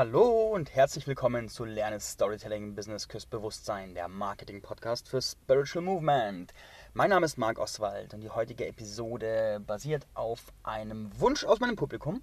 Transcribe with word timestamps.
Hallo 0.00 0.48
und 0.54 0.74
herzlich 0.74 1.06
willkommen 1.06 1.50
zu 1.50 1.66
Lerne 1.66 2.00
Storytelling 2.00 2.74
Business 2.74 3.06
Küss 3.06 3.26
Bewusstsein, 3.26 3.92
der 3.92 4.08
Marketing 4.08 4.62
Podcast 4.62 5.06
für 5.10 5.20
Spiritual 5.20 5.84
Movement. 5.84 6.54
Mein 6.94 7.10
Name 7.10 7.26
ist 7.26 7.36
Marc 7.36 7.58
Oswald 7.58 8.14
und 8.14 8.22
die 8.22 8.30
heutige 8.30 8.66
Episode 8.66 9.60
basiert 9.66 10.06
auf 10.14 10.54
einem 10.62 11.10
Wunsch 11.20 11.44
aus 11.44 11.60
meinem 11.60 11.76
Publikum. 11.76 12.22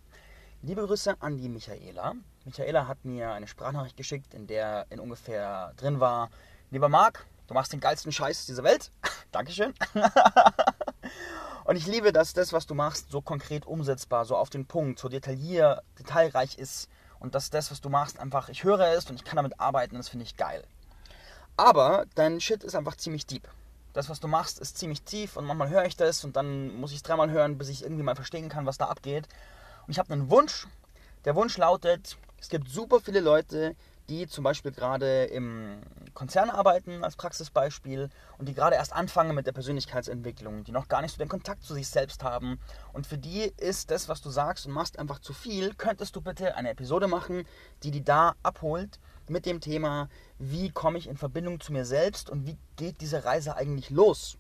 Liebe 0.63 0.88
Grüße 0.88 1.18
an 1.20 1.38
die 1.38 1.50
Michaela. 1.50 2.16
Michaela 2.46 2.88
hat 2.88 3.05
mir 3.05 3.32
eine 3.34 3.46
Sprachnachricht 3.46 3.96
geschickt, 3.96 4.33
in 4.33 4.47
der 4.47 4.87
in 4.89 4.99
ungefähr 4.99 5.73
drin 5.78 5.99
war: 5.99 6.31
Lieber 6.71 6.89
Marc, 6.89 7.28
du 7.46 7.53
machst 7.53 7.73
den 7.73 7.79
geilsten 7.79 8.12
Scheiß 8.12 8.47
dieser 8.47 8.63
Welt. 8.63 8.89
Dankeschön. 9.31 9.75
und 11.65 11.75
ich 11.75 11.85
liebe, 11.85 12.12
dass 12.12 12.33
das, 12.33 12.53
was 12.53 12.65
du 12.65 12.73
machst, 12.73 13.12
so 13.12 13.21
konkret 13.21 13.67
umsetzbar, 13.67 14.25
so 14.25 14.35
auf 14.35 14.49
den 14.49 14.65
Punkt, 14.65 14.97
so 14.97 15.09
detaillier, 15.09 15.83
detailreich 15.99 16.57
ist 16.57 16.89
und 17.20 17.36
dass 17.36 17.49
das, 17.49 17.72
was 17.72 17.81
du 17.81 17.90
machst, 17.90 18.20
einfach, 18.20 18.50
ich 18.50 18.63
höre 18.63 18.88
es 18.88 19.09
und 19.09 19.16
ich 19.16 19.23
kann 19.23 19.38
damit 19.38 19.60
arbeiten 19.60 19.96
das 19.96 20.10
finde 20.10 20.26
ich 20.26 20.38
geil. 20.38 20.64
Aber 21.55 22.05
dein 22.16 22.40
Shit 22.40 22.64
ist 22.64 22.76
einfach 22.76 22.96
ziemlich 22.96 23.26
deep. 23.26 23.48
Das, 23.94 24.10
was 24.10 24.20
du 24.20 24.28
machst, 24.28 24.60
ist 24.60 24.78
ziemlich 24.78 25.02
tief 25.02 25.38
und 25.38 25.46
manchmal 25.46 25.70
höre 25.70 25.86
ich 25.86 25.96
das 25.96 26.24
und 26.24 26.36
dann 26.36 26.76
muss 26.76 26.91
ich 26.91 26.98
es 26.98 27.04
dreimal 27.04 27.32
hören, 27.32 27.58
bis 27.58 27.70
ich 27.70 27.82
irgendwie 27.82 28.04
mal 28.04 28.16
verstehen 28.16 28.48
kann, 28.48 28.68
was 28.68 28.77
da 28.77 28.86
abgeht. 28.86 29.27
Und 29.88 29.91
ich 29.91 30.00
habe 30.00 30.14
einen 30.14 30.30
Wunsch. 30.30 30.68
Der 31.26 31.36
Wunsch 31.36 31.58
lautet, 31.58 32.16
es 32.40 32.50
gibt 32.50 32.70
super 32.70 33.00
viele 33.00 33.22
Leute, 33.22 33.76
die 34.10 34.28
zum 34.28 34.44
Beispiel 34.44 34.72
gerade 34.72 35.26
im 35.26 35.82
Konzern 36.14 36.50
arbeiten, 36.50 37.04
als 37.04 37.16
Praxisbeispiel, 37.16 38.10
und 38.38 38.48
die 38.48 38.54
gerade 38.54 38.76
erst 38.76 38.94
anfangen 38.94 39.36
mit 39.36 39.48
der 39.48 39.52
Persönlichkeitsentwicklung, 39.52 40.64
die 40.64 40.72
noch 40.72 40.88
gar 40.88 41.02
nicht 41.02 41.12
so 41.12 41.18
den 41.18 41.30
Kontakt 41.30 41.64
zu 41.64 41.74
sich 41.74 41.88
selbst 41.90 42.24
haben. 42.24 42.60
Und 42.94 43.06
für 43.06 43.18
die 43.18 43.52
ist 43.58 43.92
das, 43.92 44.10
was 44.10 44.22
du 44.22 44.30
sagst 44.30 44.66
und 44.66 44.72
machst, 44.72 44.98
einfach 44.98 45.20
zu 45.20 45.34
viel. 45.34 45.74
Könntest 45.76 46.16
du 46.16 46.22
bitte 46.22 46.56
eine 46.56 46.70
Episode 46.70 47.08
machen, 47.08 47.46
die 47.84 47.92
die 47.92 48.04
da 48.04 48.36
abholt 48.44 49.00
mit 49.30 49.46
dem 49.46 49.60
Thema, 49.60 50.10
wie 50.40 50.72
komme 50.72 50.98
ich 50.98 51.08
in 51.08 51.18
Verbindung 51.18 51.60
zu 51.60 51.74
mir 51.74 51.86
selbst 51.86 52.30
und 52.30 52.46
wie 52.46 52.58
geht 52.77 53.02
diese 53.02 53.26
Reise 53.26 53.55
eigentlich 53.55 53.90
los? 53.90 54.38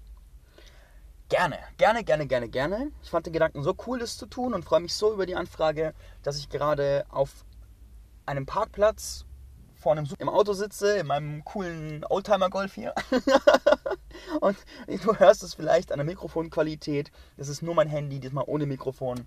Gerne, 1.29 1.57
gerne, 1.77 2.05
gerne, 2.05 2.25
gerne, 2.25 2.47
gerne. 2.47 2.91
Ich 3.03 3.09
fand 3.09 3.25
den 3.25 3.33
Gedanken 3.33 3.61
so 3.61 3.75
cool, 3.85 3.99
das 3.99 4.17
zu 4.17 4.27
tun 4.27 4.53
und 4.53 4.63
freue 4.63 4.79
mich 4.79 4.93
so 4.93 5.13
über 5.13 5.25
die 5.25 5.35
Anfrage, 5.35 5.93
dass 6.23 6.37
ich 6.37 6.47
gerade 6.47 7.05
auf 7.09 7.43
einem 8.25 8.45
Parkplatz 8.45 9.25
vor 9.87 9.93
einem 9.93 10.05
im 10.19 10.27
Auto 10.27 10.51
sitze, 10.51 10.97
in 10.97 11.07
meinem 11.07 11.45
coolen 11.45 12.03
Oldtimer-Golf 12.03 12.73
hier. 12.73 12.93
und 14.41 14.57
du 14.85 15.15
hörst 15.15 15.43
es 15.43 15.53
vielleicht 15.53 15.93
an 15.93 15.99
der 15.99 16.05
Mikrofonqualität. 16.05 17.09
Das 17.37 17.47
ist 17.47 17.61
nur 17.61 17.73
mein 17.73 17.87
Handy, 17.87 18.19
diesmal 18.19 18.43
ohne 18.47 18.65
Mikrofon. 18.65 19.25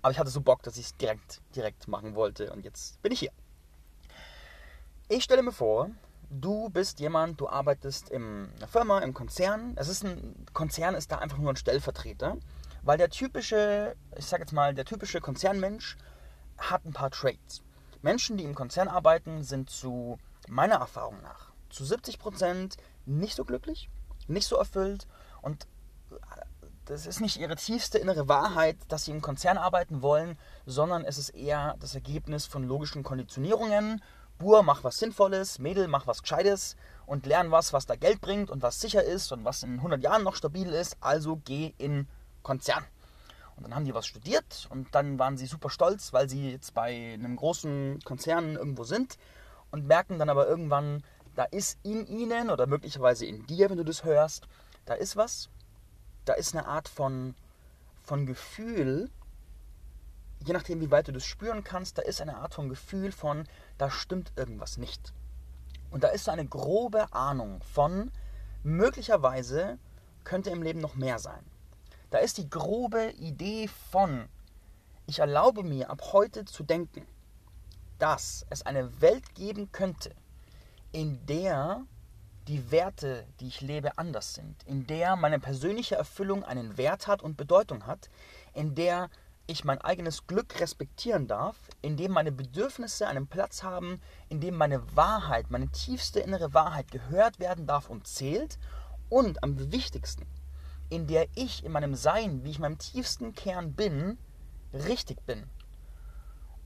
Aber 0.00 0.12
ich 0.12 0.18
hatte 0.18 0.30
so 0.30 0.40
Bock, 0.40 0.62
dass 0.62 0.78
ich 0.78 0.86
es 0.86 0.96
direkt, 0.96 1.42
direkt 1.54 1.88
machen 1.88 2.14
wollte. 2.14 2.50
Und 2.54 2.64
jetzt 2.64 3.02
bin 3.02 3.12
ich 3.12 3.20
hier. 3.20 3.32
Ich 5.10 5.24
stelle 5.24 5.42
mir 5.42 5.52
vor, 5.52 5.90
du 6.30 6.70
bist 6.70 6.98
jemand, 6.98 7.38
du 7.38 7.46
arbeitest 7.46 8.08
in 8.08 8.48
einer 8.56 8.66
Firma, 8.66 9.00
im 9.00 9.12
Konzern. 9.12 9.74
Es 9.76 9.88
ist 9.88 10.04
ein 10.04 10.46
Konzern 10.54 10.94
ist 10.94 11.12
da 11.12 11.18
einfach 11.18 11.36
nur 11.36 11.52
ein 11.52 11.56
Stellvertreter, 11.56 12.38
weil 12.80 12.96
der 12.96 13.10
typische, 13.10 13.94
ich 14.16 14.24
sag 14.24 14.40
jetzt 14.40 14.54
mal, 14.54 14.72
der 14.72 14.86
typische 14.86 15.20
Konzernmensch 15.20 15.98
hat 16.56 16.86
ein 16.86 16.94
paar 16.94 17.10
Traits. 17.10 17.62
Menschen, 18.02 18.36
die 18.36 18.44
im 18.44 18.54
Konzern 18.54 18.88
arbeiten, 18.88 19.42
sind 19.42 19.70
zu 19.70 20.18
meiner 20.48 20.76
Erfahrung 20.76 21.20
nach 21.22 21.50
zu 21.70 21.84
70 21.84 22.18
Prozent 22.18 22.76
nicht 23.06 23.36
so 23.36 23.44
glücklich, 23.44 23.88
nicht 24.26 24.46
so 24.46 24.56
erfüllt 24.56 25.06
und 25.40 25.66
das 26.86 27.06
ist 27.06 27.20
nicht 27.20 27.36
ihre 27.36 27.54
tiefste 27.54 27.98
innere 27.98 28.28
Wahrheit, 28.28 28.76
dass 28.88 29.04
sie 29.04 29.12
im 29.12 29.22
Konzern 29.22 29.58
arbeiten 29.58 30.02
wollen, 30.02 30.36
sondern 30.66 31.04
es 31.04 31.18
ist 31.18 31.30
eher 31.30 31.76
das 31.78 31.94
Ergebnis 31.94 32.46
von 32.46 32.64
logischen 32.64 33.04
Konditionierungen. 33.04 34.02
Bur, 34.38 34.64
mach 34.64 34.82
was 34.82 34.98
Sinnvolles, 34.98 35.60
Mädel, 35.60 35.86
mach 35.86 36.08
was 36.08 36.22
Gescheites 36.22 36.74
und 37.06 37.26
lern 37.26 37.52
was, 37.52 37.72
was 37.72 37.86
da 37.86 37.94
Geld 37.94 38.20
bringt 38.20 38.50
und 38.50 38.62
was 38.62 38.80
sicher 38.80 39.04
ist 39.04 39.30
und 39.30 39.44
was 39.44 39.62
in 39.62 39.74
100 39.74 40.02
Jahren 40.02 40.24
noch 40.24 40.34
stabil 40.34 40.68
ist. 40.70 40.96
Also 41.00 41.40
geh 41.44 41.74
in 41.78 42.08
Konzern. 42.42 42.84
Und 43.56 43.64
dann 43.64 43.74
haben 43.74 43.84
die 43.84 43.94
was 43.94 44.06
studiert 44.06 44.66
und 44.70 44.94
dann 44.94 45.18
waren 45.18 45.36
sie 45.36 45.46
super 45.46 45.70
stolz, 45.70 46.12
weil 46.12 46.28
sie 46.28 46.50
jetzt 46.50 46.74
bei 46.74 47.14
einem 47.14 47.36
großen 47.36 48.00
Konzern 48.04 48.56
irgendwo 48.56 48.84
sind 48.84 49.18
und 49.70 49.86
merken 49.86 50.18
dann 50.18 50.30
aber 50.30 50.48
irgendwann, 50.48 51.02
da 51.34 51.44
ist 51.44 51.78
in 51.82 52.06
ihnen 52.06 52.50
oder 52.50 52.66
möglicherweise 52.66 53.26
in 53.26 53.46
dir, 53.46 53.70
wenn 53.70 53.76
du 53.76 53.84
das 53.84 54.04
hörst, 54.04 54.48
da 54.84 54.94
ist 54.94 55.16
was, 55.16 55.50
da 56.24 56.32
ist 56.34 56.54
eine 56.54 56.66
Art 56.66 56.88
von, 56.88 57.34
von 58.02 58.26
Gefühl, 58.26 59.10
je 60.44 60.52
nachdem, 60.52 60.80
wie 60.80 60.90
weit 60.90 61.08
du 61.08 61.12
das 61.12 61.24
spüren 61.24 61.64
kannst, 61.64 61.98
da 61.98 62.02
ist 62.02 62.20
eine 62.20 62.36
Art 62.36 62.54
von 62.54 62.68
Gefühl 62.68 63.12
von, 63.12 63.44
da 63.78 63.90
stimmt 63.90 64.32
irgendwas 64.36 64.78
nicht. 64.78 65.12
Und 65.90 66.04
da 66.04 66.08
ist 66.08 66.24
so 66.24 66.30
eine 66.30 66.46
grobe 66.46 67.12
Ahnung 67.12 67.62
von, 67.62 68.10
möglicherweise 68.62 69.78
könnte 70.24 70.50
im 70.50 70.62
Leben 70.62 70.80
noch 70.80 70.94
mehr 70.94 71.18
sein. 71.18 71.44
Da 72.10 72.18
ist 72.18 72.38
die 72.38 72.50
grobe 72.50 73.12
Idee 73.12 73.68
von, 73.68 74.28
ich 75.06 75.20
erlaube 75.20 75.62
mir 75.62 75.90
ab 75.90 76.12
heute 76.12 76.44
zu 76.44 76.64
denken, 76.64 77.06
dass 77.98 78.44
es 78.50 78.66
eine 78.66 79.00
Welt 79.00 79.34
geben 79.36 79.70
könnte, 79.70 80.14
in 80.90 81.24
der 81.26 81.84
die 82.48 82.72
Werte, 82.72 83.26
die 83.38 83.46
ich 83.46 83.60
lebe, 83.60 83.96
anders 83.96 84.34
sind, 84.34 84.64
in 84.64 84.88
der 84.88 85.14
meine 85.14 85.38
persönliche 85.38 85.94
Erfüllung 85.94 86.42
einen 86.42 86.76
Wert 86.76 87.06
hat 87.06 87.22
und 87.22 87.36
Bedeutung 87.36 87.86
hat, 87.86 88.10
in 88.54 88.74
der 88.74 89.08
ich 89.46 89.64
mein 89.64 89.80
eigenes 89.80 90.26
Glück 90.26 90.58
respektieren 90.60 91.28
darf, 91.28 91.56
in 91.80 91.96
dem 91.96 92.10
meine 92.10 92.32
Bedürfnisse 92.32 93.06
einen 93.06 93.28
Platz 93.28 93.62
haben, 93.62 94.00
in 94.28 94.40
dem 94.40 94.56
meine 94.56 94.96
Wahrheit, 94.96 95.50
meine 95.50 95.68
tiefste 95.68 96.20
innere 96.20 96.54
Wahrheit 96.54 96.90
gehört 96.90 97.38
werden 97.38 97.66
darf 97.66 97.88
und 97.88 98.08
zählt 98.08 98.58
und 99.08 99.44
am 99.44 99.72
wichtigsten, 99.72 100.26
in 100.90 101.06
der 101.06 101.26
ich 101.34 101.64
in 101.64 101.72
meinem 101.72 101.94
Sein, 101.94 102.44
wie 102.44 102.50
ich 102.50 102.58
meinem 102.58 102.78
tiefsten 102.78 103.32
Kern 103.34 103.72
bin, 103.74 104.18
richtig 104.72 105.24
bin. 105.24 105.48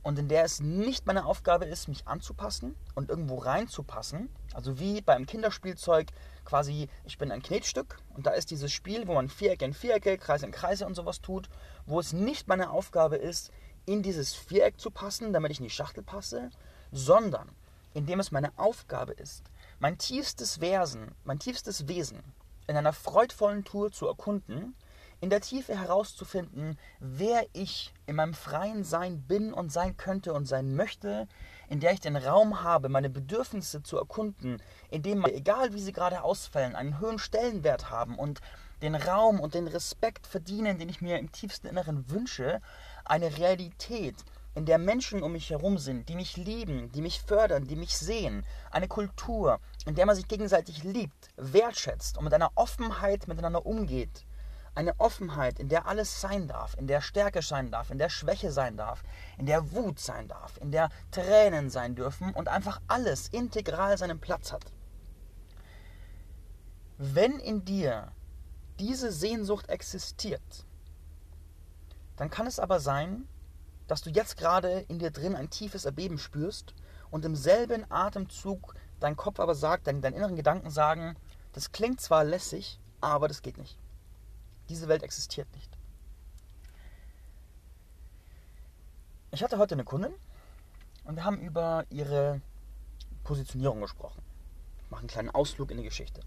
Und 0.03 0.19
in 0.19 0.29
der 0.29 0.45
es 0.45 0.61
nicht 0.61 1.07
meine 1.07 1.25
Aufgabe 1.25 1.65
ist, 1.65 1.89
mich 1.89 2.07
anzupassen 2.07 2.75
und 2.95 3.09
irgendwo 3.09 3.37
reinzupassen. 3.37 4.29
Also 4.53 4.79
wie 4.79 5.01
beim 5.01 5.25
Kinderspielzeug 5.25 6.11
quasi, 6.45 6.89
ich 7.05 7.17
bin 7.17 7.33
ein 7.33 7.43
Knetstück 7.43 7.99
und 8.15 8.27
da 8.27 8.33
ist 8.33 8.51
dieses 8.51 8.71
Spiel, 8.71 9.07
wo 9.07 9.15
man 9.15 9.29
Vierecke 9.29 9.65
in 9.65 9.73
Vierecke, 9.73 10.19
Kreise 10.19 10.45
in 10.45 10.53
Kreise 10.53 10.87
und 10.87 10.95
sowas 10.95 11.23
tut, 11.23 11.49
wo 11.87 12.01
es 12.01 12.13
nicht 12.13 12.49
meine 12.49 12.71
Aufgabe 12.71 13.17
ist, 13.17 13.51
in 13.87 14.03
dieses 14.03 14.35
Viereck 14.35 14.79
zu 14.79 14.91
passen, 14.91 15.33
damit 15.33 15.53
ich 15.53 15.59
in 15.59 15.65
die 15.65 15.71
Schachtel 15.71 16.03
passe, 16.03 16.51
sondern 16.93 17.51
indem 17.95 18.21
es 18.21 18.33
meine 18.33 18.53
Aufgabe 18.59 19.13
ist, 19.13 19.45
mein 19.79 19.99
tiefstes 19.99 20.61
Wesen, 20.61 21.15
mein 21.25 21.39
tiefstes 21.39 21.89
Wesen, 21.89 22.23
in 22.67 22.77
einer 22.77 22.93
freudvollen 22.93 23.65
Tour 23.65 23.93
zu 23.93 24.07
erkunden, 24.07 24.75
in 25.21 25.31
der 25.31 25.41
Tiefe 25.41 25.79
herauszufinden, 25.79 26.79
wer 27.01 27.47
ich 27.53 27.95
in 28.07 28.17
meinem 28.17 28.35
freien 28.35 28.85
Sein 28.85 29.23
bin 29.23 29.53
und 29.55 29.73
sein 29.73 29.97
könnte 29.97 30.35
und 30.35 30.45
sein 30.47 30.75
möchte, 30.75 31.29
in 31.69 31.81
der 31.81 31.93
ich 31.93 32.01
den 32.01 32.17
Raum 32.17 32.63
habe, 32.63 32.89
meine 32.89 33.09
Bedürfnisse 33.09 33.83
zu 33.83 33.97
erkunden, 33.97 34.61
in 34.91 35.03
dem, 35.03 35.25
egal 35.25 35.73
wie 35.73 35.81
sie 35.81 35.93
gerade 35.93 36.23
ausfällen, 36.23 36.75
einen 36.75 37.01
höheren 37.01 37.19
Stellenwert 37.19 37.91
haben 37.91 38.19
und 38.19 38.41
den 38.83 38.95
Raum 38.95 39.41
und 39.41 39.55
den 39.55 39.67
Respekt 39.67 40.27
verdienen, 40.27 40.79
den 40.79 40.91
ich 40.91 41.01
mir 41.01 41.19
im 41.19 41.33
tiefsten 41.33 41.69
Inneren 41.69 42.11
wünsche, 42.11 42.61
eine 43.05 43.39
Realität, 43.39 44.17
in 44.55 44.67
der 44.67 44.79
Menschen 44.79 45.23
um 45.23 45.33
mich 45.33 45.51
herum 45.51 45.79
sind, 45.79 46.09
die 46.09 46.15
mich 46.15 46.37
lieben, 46.37 46.91
die 46.93 47.03
mich 47.03 47.21
fördern, 47.21 47.67
die 47.67 47.77
mich 47.77 47.97
sehen, 47.97 48.47
eine 48.71 48.89
Kultur, 48.89 49.61
in 49.85 49.95
der 49.95 50.07
man 50.07 50.15
sich 50.15 50.29
gegenseitig 50.29 50.85
liebt, 50.85 51.29
wertschätzt 51.37 52.17
und 52.17 52.25
mit 52.25 52.35
einer 52.35 52.53
Offenheit 52.55 53.27
miteinander 53.27 53.67
umgeht. 53.67 54.25
Eine 54.77 54.99
Offenheit, 54.99 55.61
in 55.61 55.69
der 55.69 55.87
alles 55.87 56.21
sein 56.21 56.49
darf, 56.49 56.77
in 56.77 56.89
der 56.89 57.01
Stärke 57.01 57.43
sein 57.43 57.71
darf, 57.71 57.91
in 57.91 57.99
der 57.99 58.09
Schwäche 58.09 58.51
sein 58.51 58.77
darf, 58.77 59.03
in 59.39 59.47
der 59.47 59.73
Wut 59.73 60.01
sein 60.01 60.27
darf, 60.27 60.57
in 60.59 60.73
der 60.73 60.89
Tränen 61.13 61.71
sein 61.71 61.95
dürfen 61.95 62.33
und 62.33 62.49
einfach 62.49 62.81
alles 62.89 63.29
integral 63.29 63.97
seinen 63.99 64.19
Platz 64.19 64.53
hat. 64.53 64.65
Wenn 66.99 67.39
in 67.39 67.65
dir 67.65 68.13
diese 68.81 69.13
Sehnsucht 69.13 69.69
existiert, 69.69 70.65
dann 72.17 72.31
kann 72.31 72.47
es 72.47 72.59
aber 72.59 72.81
sein, 72.81 73.29
dass 73.87 74.03
du 74.03 74.11
jetzt 74.11 74.37
gerade 74.37 74.81
in 74.89 74.99
dir 74.99 75.11
drin 75.11 75.35
ein 75.35 75.51
tiefes 75.51 75.85
Erbeben 75.85 76.19
spürst 76.19 76.75
und 77.11 77.25
im 77.25 77.37
selben 77.37 77.85
Atemzug 77.91 78.75
dein 79.01 79.17
Kopf 79.17 79.41
aber 79.41 79.55
sagt, 79.55 79.87
deine, 79.87 80.01
deine 80.01 80.17
inneren 80.17 80.37
Gedanken 80.37 80.71
sagen, 80.71 81.17
das 81.53 81.73
klingt 81.73 82.01
zwar 82.01 82.25
lässig, 82.25 82.81
aber 83.01 83.29
das 83.29 83.43
geht 83.43 83.59
nicht. 83.59 83.79
Diese 84.69 84.89
Welt 84.89 85.03
existiert 85.03 85.53
nicht. 85.55 85.71
Ich 89.31 89.43
hatte 89.43 89.59
heute 89.59 89.75
eine 89.75 89.85
Kundin 89.85 90.15
und 91.05 91.17
wir 91.17 91.25
haben 91.25 91.39
über 91.39 91.85
ihre 91.91 92.41
Positionierung 93.25 93.81
gesprochen. 93.81 94.23
Ich 94.85 94.91
mache 94.91 95.01
einen 95.01 95.09
kleinen 95.09 95.31
Ausflug 95.31 95.71
in 95.71 95.79
die 95.79 95.83
Geschichte. 95.83 96.21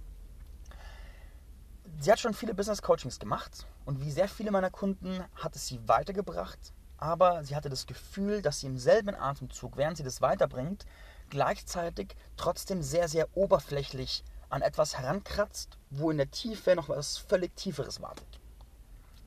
Sie 2.00 2.12
hat 2.12 2.20
schon 2.20 2.34
viele 2.34 2.54
Business 2.54 2.82
Coachings 2.82 3.18
gemacht 3.18 3.66
und 3.86 4.02
wie 4.02 4.12
sehr 4.12 4.28
viele 4.28 4.52
meiner 4.52 4.70
Kunden 4.70 5.24
hat 5.36 5.56
es 5.56 5.68
sie 5.68 5.80
weitergebracht, 5.88 6.74
aber 6.98 7.44
sie 7.44 7.56
hatte 7.56 7.70
das 7.70 7.86
Gefühl, 7.86 8.42
dass 8.42 8.60
sie 8.60 8.68
im 8.68 8.78
selben 8.78 9.16
Atemzug, 9.16 9.78
während 9.78 9.98
sie 9.98 10.04
das 10.04 10.22
weiterbringt, 10.22 10.86
gleichzeitig 11.30 12.16
trotzdem 12.38 12.82
sehr, 12.82 13.08
sehr 13.08 13.28
oberflächlich 13.36 14.24
an 14.50 14.62
etwas 14.62 14.98
herankratzt, 14.98 15.78
wo 15.90 16.10
in 16.10 16.18
der 16.18 16.32
Tiefe 16.32 16.76
noch 16.76 16.90
was 16.90 17.18
völlig 17.18 17.56
Tieferes 17.56 18.02
wartet. 18.02 18.28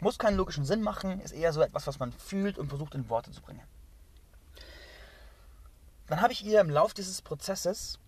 Muss 0.01 0.19
keinen 0.19 0.37
logischen 0.37 0.65
Sinn 0.65 0.83
machen, 0.83 1.21
ist 1.21 1.33
eher 1.33 1.53
so 1.53 1.61
etwas, 1.61 1.87
was 1.87 1.99
man 1.99 2.13
fühlt 2.13 2.59
und 2.59 2.69
versucht 2.69 2.95
in 2.95 3.09
Worte 3.11 3.31
zu 3.33 3.43
bringen. 3.43 3.67
Dann 6.07 6.23
habe 6.23 6.33
ich 6.33 6.45
ihr 6.45 6.61
im 6.61 6.71
Lauf 6.71 6.95
dieses 6.95 7.23
Prozesses 7.23 7.99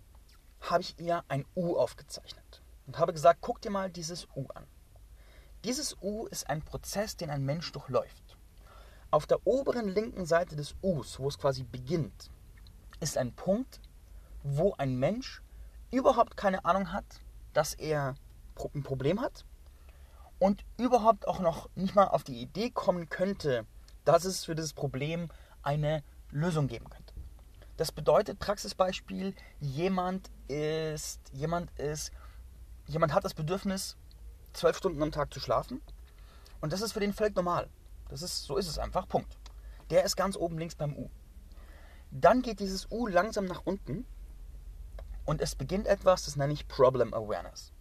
habe 0.62 0.82
ich 0.82 0.98
ihr 0.98 1.24
ein 1.28 1.44
U 1.56 1.76
aufgezeichnet 1.76 2.62
und 2.86 2.98
habe 2.98 3.12
gesagt, 3.12 3.40
guck 3.42 3.60
dir 3.60 3.70
mal 3.70 3.90
dieses 3.90 4.26
U 4.34 4.46
an. 4.54 4.66
Dieses 5.64 5.96
U 6.00 6.26
ist 6.26 6.48
ein 6.48 6.62
Prozess, 6.62 7.16
den 7.16 7.30
ein 7.30 7.44
Mensch 7.44 7.70
durchläuft. 7.72 8.36
Auf 9.12 9.26
der 9.26 9.46
oberen 9.46 9.90
linken 9.90 10.24
Seite 10.24 10.56
des 10.56 10.74
Us, 10.82 11.20
wo 11.20 11.28
es 11.28 11.38
quasi 11.38 11.64
beginnt, 11.64 12.30
ist 12.98 13.18
ein 13.18 13.34
Punkt, 13.34 13.78
wo 14.42 14.74
ein 14.78 14.96
Mensch 14.96 15.42
überhaupt 15.90 16.38
keine 16.38 16.64
Ahnung 16.64 16.94
hat, 16.94 17.04
dass 17.52 17.74
er 17.74 18.14
ein 18.74 18.82
Problem 18.82 19.20
hat 19.20 19.44
und 20.38 20.64
überhaupt 20.78 21.28
auch 21.28 21.40
noch 21.40 21.68
nicht 21.74 21.94
mal 21.94 22.06
auf 22.06 22.24
die 22.24 22.40
Idee 22.40 22.70
kommen 22.70 23.10
könnte, 23.10 23.66
dass 24.06 24.24
es 24.24 24.46
für 24.46 24.54
dieses 24.54 24.72
Problem 24.72 25.28
eine 25.62 26.02
Lösung 26.30 26.66
geben 26.66 26.88
könnte. 26.88 27.12
Das 27.76 27.92
bedeutet 27.92 28.38
Praxisbeispiel, 28.38 29.34
jemand 29.60 30.30
ist, 30.48 31.20
jemand 31.34 31.70
ist, 31.78 32.12
jemand 32.86 33.12
hat 33.12 33.26
das 33.26 33.34
Bedürfnis, 33.34 33.98
zwölf 34.54 34.78
Stunden 34.78 35.02
am 35.02 35.12
Tag 35.12 35.34
zu 35.34 35.38
schlafen 35.38 35.82
und 36.62 36.72
das 36.72 36.80
ist 36.80 36.94
für 36.94 37.00
den 37.00 37.12
völlig 37.12 37.36
normal. 37.36 37.68
Das 38.08 38.22
ist, 38.22 38.44
so 38.44 38.56
ist 38.56 38.68
es 38.68 38.78
einfach, 38.78 39.08
Punkt. 39.08 39.38
Der 39.90 40.04
ist 40.04 40.16
ganz 40.16 40.36
oben 40.36 40.58
links 40.58 40.74
beim 40.74 40.96
U. 40.96 41.10
Dann 42.10 42.42
geht 42.42 42.60
dieses 42.60 42.90
U 42.90 43.06
langsam 43.06 43.46
nach 43.46 43.62
unten 43.64 44.06
und 45.24 45.40
es 45.40 45.54
beginnt 45.54 45.86
etwas, 45.86 46.24
das 46.24 46.36
nenne 46.36 46.52
ich 46.52 46.68
Problem 46.68 47.14
Awareness. 47.14 47.72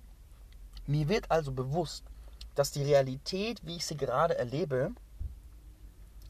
Mir 0.88 1.10
wird 1.10 1.30
also 1.30 1.52
bewusst, 1.52 2.06
dass 2.56 2.72
die 2.72 2.84
Realität, 2.84 3.66
wie 3.66 3.78
ich 3.78 3.86
sie 3.86 3.98
gerade 3.98 4.38
erlebe, 4.38 4.92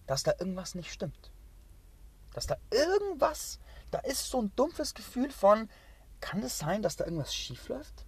dass 0.07 0.23
da 0.23 0.33
irgendwas 0.39 0.75
nicht 0.75 0.91
stimmt. 0.91 1.31
Dass 2.33 2.47
da 2.47 2.57
irgendwas, 2.69 3.59
da 3.91 3.99
ist 3.99 4.29
so 4.29 4.41
ein 4.41 4.51
dumpfes 4.55 4.93
Gefühl 4.93 5.31
von, 5.31 5.69
kann 6.19 6.43
es 6.43 6.57
sein, 6.59 6.81
dass 6.81 6.95
da 6.95 7.05
irgendwas 7.05 7.33
schief 7.33 7.67
läuft? 7.69 8.05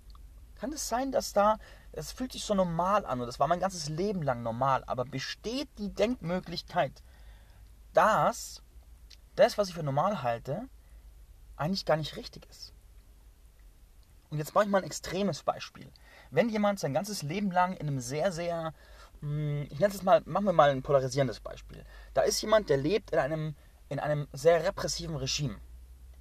Kann 0.55 0.71
es 0.71 0.87
sein, 0.87 1.11
dass 1.11 1.33
da, 1.33 1.59
es 1.93 2.11
fühlt 2.11 2.31
sich 2.31 2.43
so 2.43 2.53
normal 2.53 3.05
an 3.05 3.21
und 3.21 3.27
das 3.27 3.39
war 3.39 3.47
mein 3.47 3.59
ganzes 3.59 3.89
Leben 3.89 4.23
lang 4.23 4.43
normal, 4.43 4.83
aber 4.87 5.05
besteht 5.05 5.69
die 5.77 5.93
Denkmöglichkeit, 5.93 7.03
dass 7.93 8.61
das, 9.35 9.57
was 9.57 9.69
ich 9.69 9.75
für 9.75 9.83
normal 9.83 10.23
halte, 10.23 10.67
eigentlich 11.55 11.85
gar 11.85 11.97
nicht 11.97 12.15
richtig 12.15 12.47
ist. 12.49 12.73
Und 14.31 14.39
jetzt 14.39 14.55
mache 14.55 14.65
ich 14.65 14.71
mal 14.71 14.79
ein 14.79 14.83
extremes 14.83 15.43
Beispiel. 15.43 15.87
Wenn 16.31 16.49
jemand 16.49 16.79
sein 16.79 16.93
ganzes 16.93 17.21
Leben 17.21 17.51
lang 17.51 17.73
in 17.73 17.87
einem 17.87 17.99
sehr, 17.99 18.31
sehr, 18.31 18.73
hm, 19.21 19.67
ich 19.69 19.79
nenne 19.79 19.93
es 19.93 20.01
mal, 20.01 20.23
machen 20.25 20.45
wir 20.45 20.53
mal 20.53 20.71
ein 20.71 20.81
polarisierendes 20.81 21.39
Beispiel. 21.39 21.85
Da 22.15 22.21
ist 22.21 22.41
jemand, 22.41 22.69
der 22.69 22.77
lebt 22.77 23.11
in 23.11 23.19
einem, 23.19 23.55
in 23.89 23.99
einem 23.99 24.27
sehr 24.33 24.63
repressiven 24.63 25.15
Regime, 25.15 25.57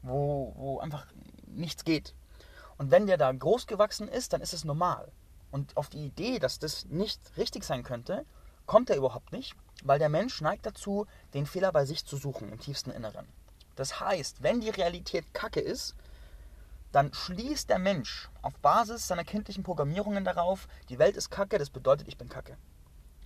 wo, 0.02 0.52
wo 0.56 0.78
einfach 0.80 1.06
nichts 1.46 1.84
geht. 1.84 2.14
Und 2.76 2.90
wenn 2.90 3.06
der 3.06 3.16
da 3.16 3.32
groß 3.32 3.66
gewachsen 3.66 4.08
ist, 4.08 4.34
dann 4.34 4.42
ist 4.42 4.52
es 4.52 4.64
normal. 4.64 5.10
Und 5.52 5.76
auf 5.76 5.88
die 5.88 6.06
Idee, 6.06 6.40
dass 6.40 6.58
das 6.58 6.87
nicht 6.87 7.20
richtig 7.37 7.62
sein 7.62 7.84
könnte, 7.84 8.25
kommt 8.66 8.90
er 8.90 8.96
überhaupt 8.96 9.32
nicht, 9.32 9.54
weil 9.84 9.99
der 9.99 10.08
Mensch 10.08 10.40
neigt 10.40 10.66
dazu, 10.66 11.06
den 11.34 11.46
Fehler 11.46 11.70
bei 11.70 11.84
sich 11.84 12.04
zu 12.04 12.16
suchen 12.16 12.50
im 12.50 12.58
tiefsten 12.58 12.90
Inneren. 12.90 13.26
Das 13.76 14.00
heißt, 14.00 14.43
wenn 14.43 14.60
die 14.60 14.70
Realität 14.70 15.32
kacke 15.34 15.60
ist, 15.60 15.94
dann 16.90 17.12
schließt 17.12 17.70
der 17.70 17.78
Mensch 17.78 18.28
auf 18.43 18.58
Basis 18.58 19.06
seiner 19.08 19.25
kindlichen 19.25 19.62
Programmierungen 19.62 20.25
darauf, 20.25 20.69
die 20.88 20.99
Welt 20.99 21.16
ist 21.16 21.31
kacke, 21.31 21.58
das 21.58 21.70
bedeutet, 21.70 22.08
ich 22.08 22.19
bin 22.19 22.28
kacke. 22.28 22.56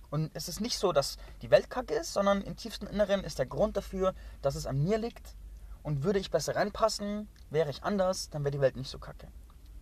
Und 0.09 0.31
es 0.33 0.47
ist 0.47 0.61
nicht 0.61 0.77
so, 0.77 0.93
dass 0.93 1.17
die 1.41 1.51
Welt 1.51 1.69
kacke 1.69 1.93
ist, 1.93 2.13
sondern 2.13 2.41
im 2.41 2.55
tiefsten 2.55 2.87
Inneren 2.87 3.23
ist 3.23 3.39
der 3.39 3.45
Grund 3.45 3.75
dafür, 3.75 4.13
dass 4.41 4.55
es 4.55 4.65
an 4.65 4.81
mir 4.83 4.97
liegt. 4.97 5.35
Und 5.83 6.03
würde 6.03 6.19
ich 6.19 6.31
besser 6.31 6.55
reinpassen, 6.55 7.29
wäre 7.49 7.69
ich 7.69 7.83
anders, 7.83 8.29
dann 8.29 8.43
wäre 8.43 8.51
die 8.51 8.61
Welt 8.61 8.75
nicht 8.75 8.89
so 8.89 8.99
kacke. 8.99 9.27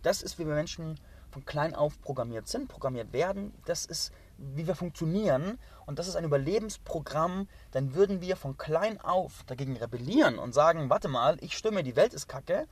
Das 0.02 0.22
ist, 0.22 0.38
wie 0.38 0.46
wir 0.46 0.54
Menschen 0.54 1.00
von 1.36 1.44
klein 1.44 1.74
auf 1.74 2.00
programmiert 2.00 2.48
sind, 2.48 2.66
programmiert 2.66 3.12
werden. 3.12 3.52
Das 3.66 3.84
ist 3.84 4.10
wie 4.38 4.66
wir 4.66 4.74
funktionieren 4.74 5.58
und 5.84 5.98
das 5.98 6.08
ist 6.08 6.16
ein 6.16 6.24
Überlebensprogramm, 6.24 7.46
dann 7.72 7.94
würden 7.94 8.22
wir 8.22 8.36
von 8.36 8.56
klein 8.56 8.98
auf 9.02 9.44
dagegen 9.46 9.76
rebellieren 9.76 10.38
und 10.38 10.54
sagen, 10.54 10.88
warte 10.88 11.08
mal, 11.08 11.36
ich 11.42 11.56
stimme, 11.56 11.82
die 11.82 11.94
Welt 11.94 12.14
ist 12.14 12.26
kacke, 12.26 12.66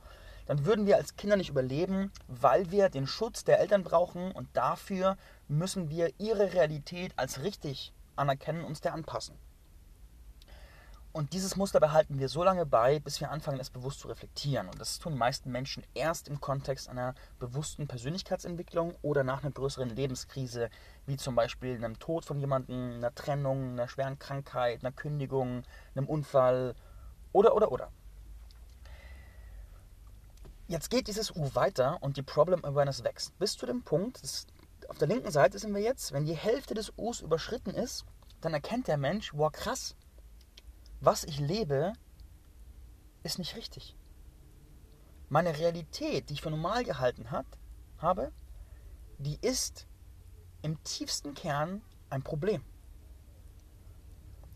dann 0.47 0.65
würden 0.65 0.87
wir 0.87 0.97
als 0.97 1.15
Kinder 1.15 1.37
nicht 1.37 1.49
überleben, 1.49 2.11
weil 2.27 2.71
wir 2.71 2.89
den 2.89 3.05
Schutz 3.05 3.43
der 3.43 3.59
Eltern 3.59 3.83
brauchen 3.83 4.31
und 4.31 4.47
dafür 4.53 5.15
müssen 5.47 5.89
wir 5.91 6.11
ihre 6.17 6.53
Realität 6.53 7.13
als 7.17 7.43
richtig 7.43 7.93
anerkennen 8.15 8.61
und 8.61 8.69
uns 8.69 8.81
der 8.81 8.93
anpassen. 8.93 9.35
Und 11.15 11.31
dieses 11.31 11.55
Muster 11.55 11.79
behalten 11.79 12.19
wir 12.19 12.27
so 12.27 12.43
lange 12.43 12.65
bei, 12.65 12.99
bis 12.99 13.21
wir 13.21 13.31
anfangen, 13.31 13.61
es 13.61 13.69
bewusst 13.69 14.01
zu 14.01 14.09
reflektieren. 14.09 14.67
Und 14.67 14.81
das 14.81 14.99
tun 14.99 15.13
die 15.13 15.17
meisten 15.17 15.49
Menschen 15.49 15.81
erst 15.93 16.27
im 16.27 16.41
Kontext 16.41 16.89
einer 16.89 17.15
bewussten 17.39 17.87
Persönlichkeitsentwicklung 17.87 18.95
oder 19.01 19.23
nach 19.23 19.41
einer 19.41 19.53
größeren 19.53 19.87
Lebenskrise, 19.95 20.69
wie 21.05 21.15
zum 21.15 21.33
Beispiel 21.33 21.75
einem 21.75 21.97
Tod 21.99 22.25
von 22.25 22.37
jemandem, 22.37 22.95
einer 22.95 23.15
Trennung, 23.15 23.69
einer 23.69 23.87
schweren 23.87 24.19
Krankheit, 24.19 24.83
einer 24.83 24.91
Kündigung, 24.91 25.63
einem 25.95 26.05
Unfall 26.05 26.75
oder, 27.31 27.55
oder, 27.55 27.71
oder. 27.71 27.93
Jetzt 30.67 30.89
geht 30.89 31.07
dieses 31.07 31.33
U 31.33 31.49
weiter 31.53 31.97
und 32.01 32.17
die 32.17 32.23
Problem 32.23 32.65
Awareness 32.65 33.05
wächst. 33.05 33.39
Bis 33.39 33.55
zu 33.55 33.65
dem 33.65 33.83
Punkt, 33.83 34.21
das, 34.21 34.47
auf 34.89 34.97
der 34.97 35.07
linken 35.07 35.31
Seite 35.31 35.59
sind 35.59 35.73
wir 35.73 35.81
jetzt, 35.81 36.11
wenn 36.11 36.25
die 36.25 36.35
Hälfte 36.35 36.73
des 36.73 36.91
Us 36.97 37.21
überschritten 37.21 37.69
ist, 37.69 38.03
dann 38.41 38.53
erkennt 38.53 38.89
der 38.89 38.97
Mensch, 38.97 39.31
wow 39.33 39.49
krass, 39.49 39.95
was 40.99 41.23
ich 41.23 41.39
lebe, 41.39 41.93
ist 43.23 43.39
nicht 43.39 43.55
richtig. 43.55 43.95
Meine 45.29 45.57
Realität, 45.57 46.29
die 46.29 46.33
ich 46.33 46.41
für 46.41 46.51
normal 46.51 46.83
gehalten 46.83 47.31
hat, 47.31 47.45
habe, 47.97 48.31
die 49.17 49.37
ist 49.41 49.87
im 50.61 50.83
tiefsten 50.83 51.33
Kern 51.33 51.81
ein 52.09 52.23
Problem. 52.23 52.63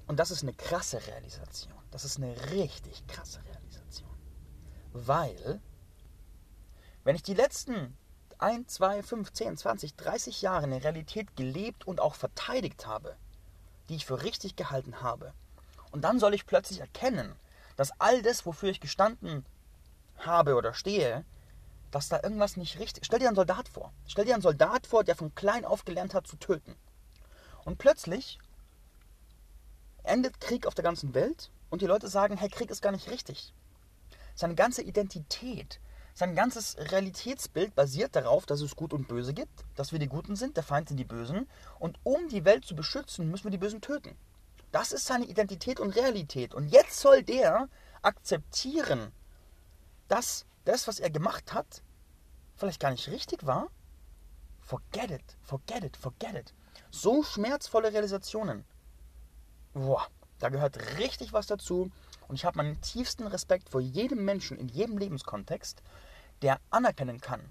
Und 0.08 0.20
das 0.20 0.32
ist 0.32 0.44
eine 0.44 0.54
krasse 0.54 1.06
Realisation. 1.08 1.74
Das 1.92 2.06
ist 2.06 2.18
eine 2.18 2.36
richtig 2.52 3.06
krasse 3.08 3.44
Realisation. 3.46 4.10
Weil, 4.94 5.62
wenn 7.04 7.16
ich 7.16 7.24
die 7.24 7.34
letzten 7.34 7.98
1, 8.40 8.74
2, 8.74 9.04
5, 9.04 9.34
10, 9.34 9.58
20, 9.58 9.96
30 9.96 10.42
Jahre 10.42 10.64
eine 10.64 10.84
Realität 10.84 11.36
gelebt 11.36 11.86
und 11.86 12.00
auch 12.00 12.16
verteidigt 12.16 12.88
habe, 12.88 13.18
die 13.90 13.96
ich 13.96 14.06
für 14.06 14.24
richtig 14.24 14.56
gehalten 14.56 15.02
habe, 15.02 15.34
und 15.92 16.02
dann 16.02 16.20
soll 16.20 16.34
ich 16.34 16.46
plötzlich 16.46 16.80
erkennen, 16.80 17.36
dass 17.76 17.92
all 18.00 18.22
das, 18.22 18.46
wofür 18.46 18.70
ich 18.70 18.82
gestanden 18.82 19.46
habe 20.18 20.56
oder 20.56 20.74
stehe, 20.74 21.26
dass 21.92 22.10
da 22.10 22.20
irgendwas 22.22 22.58
nicht 22.58 22.80
richtig. 22.80 23.06
Stell 23.06 23.20
dir 23.20 23.28
einen 23.28 23.36
Soldat 23.36 23.68
vor. 23.70 23.92
Stell 24.06 24.26
dir 24.26 24.34
einen 24.34 24.42
Soldat 24.42 24.86
vor, 24.86 25.04
der 25.04 25.16
von 25.16 25.34
klein 25.34 25.66
auf 25.66 25.86
gelernt 25.86 26.14
hat 26.14 26.28
zu 26.28 26.38
töten. 26.38 26.76
Und 27.66 27.78
plötzlich 27.78 28.40
endet 30.04 30.40
Krieg 30.40 30.68
auf 30.68 30.76
der 30.76 30.84
ganzen 30.84 31.14
Welt 31.14 31.52
und 31.70 31.82
die 31.82 31.88
Leute 31.88 32.08
sagen, 32.08 32.38
hey, 32.38 32.50
Krieg 32.50 32.70
ist 32.70 32.82
gar 32.82 32.92
nicht 32.92 33.10
richtig. 33.10 33.54
Seine 34.36 34.56
ganze 34.56 34.82
Identität, 34.82 35.80
sein 36.14 36.36
ganzes 36.36 36.78
Realitätsbild 36.78 37.76
basiert 37.76 38.16
darauf, 38.16 38.46
dass 38.46 38.62
es 38.62 38.76
Gut 38.76 38.94
und 38.94 39.08
Böse 39.08 39.34
gibt, 39.34 39.66
dass 39.76 39.92
wir 39.92 40.00
die 40.00 40.08
Guten 40.08 40.36
sind, 40.36 40.58
der 40.58 40.64
Feind 40.64 40.90
sind 40.90 40.98
die 40.98 41.06
Bösen. 41.06 41.48
Und 41.80 42.00
um 42.04 42.28
die 42.30 42.46
Welt 42.46 42.66
zu 42.66 42.76
beschützen, 42.76 43.30
müssen 43.30 43.46
wir 43.46 43.52
die 43.52 43.58
Bösen 43.58 43.82
töten. 43.82 44.18
Das 44.72 44.92
ist 44.92 45.06
seine 45.06 45.26
Identität 45.26 45.80
und 45.80 45.96
Realität. 45.96 46.54
Und 46.54 46.70
jetzt 46.70 47.00
soll 47.00 47.24
der 47.24 47.70
akzeptieren, 48.02 49.12
dass 50.08 50.46
das, 50.66 50.88
was 50.88 51.00
er 51.00 51.10
gemacht 51.10 51.54
hat, 51.54 51.82
vielleicht 52.56 52.80
gar 52.80 52.92
nicht 52.92 53.08
richtig 53.10 53.46
war. 53.46 53.70
Forget 54.62 55.12
it, 55.12 55.38
forget 55.42 55.84
it, 55.84 55.98
forget 55.98 56.36
it. 56.36 56.54
So 56.92 57.24
schmerzvolle 57.24 57.92
Realisationen. 57.92 58.66
Boah, 59.74 60.08
da 60.40 60.50
gehört 60.50 60.78
richtig 60.98 61.34
was 61.34 61.48
dazu. 61.48 61.92
Und 62.28 62.36
ich 62.36 62.46
habe 62.46 62.58
meinen 62.58 62.80
tiefsten 62.82 63.26
Respekt 63.26 63.70
vor 63.70 63.82
jedem 63.82 64.24
Menschen 64.24 64.58
in 64.58 64.68
jedem 64.68 64.98
Lebenskontext, 64.98 65.82
der 66.44 66.60
anerkennen 66.70 67.20
kann, 67.20 67.42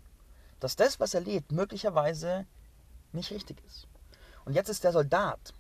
dass 0.60 0.76
das, 0.76 1.00
was 1.00 1.14
er 1.14 1.20
lebt, 1.20 1.50
möglicherweise 1.50 2.46
nicht 3.12 3.32
richtig 3.32 3.62
ist. 3.66 3.88
Und 4.44 4.54
jetzt 4.54 4.68
ist 4.68 4.84
der 4.84 4.92
Soldat, 4.92 5.52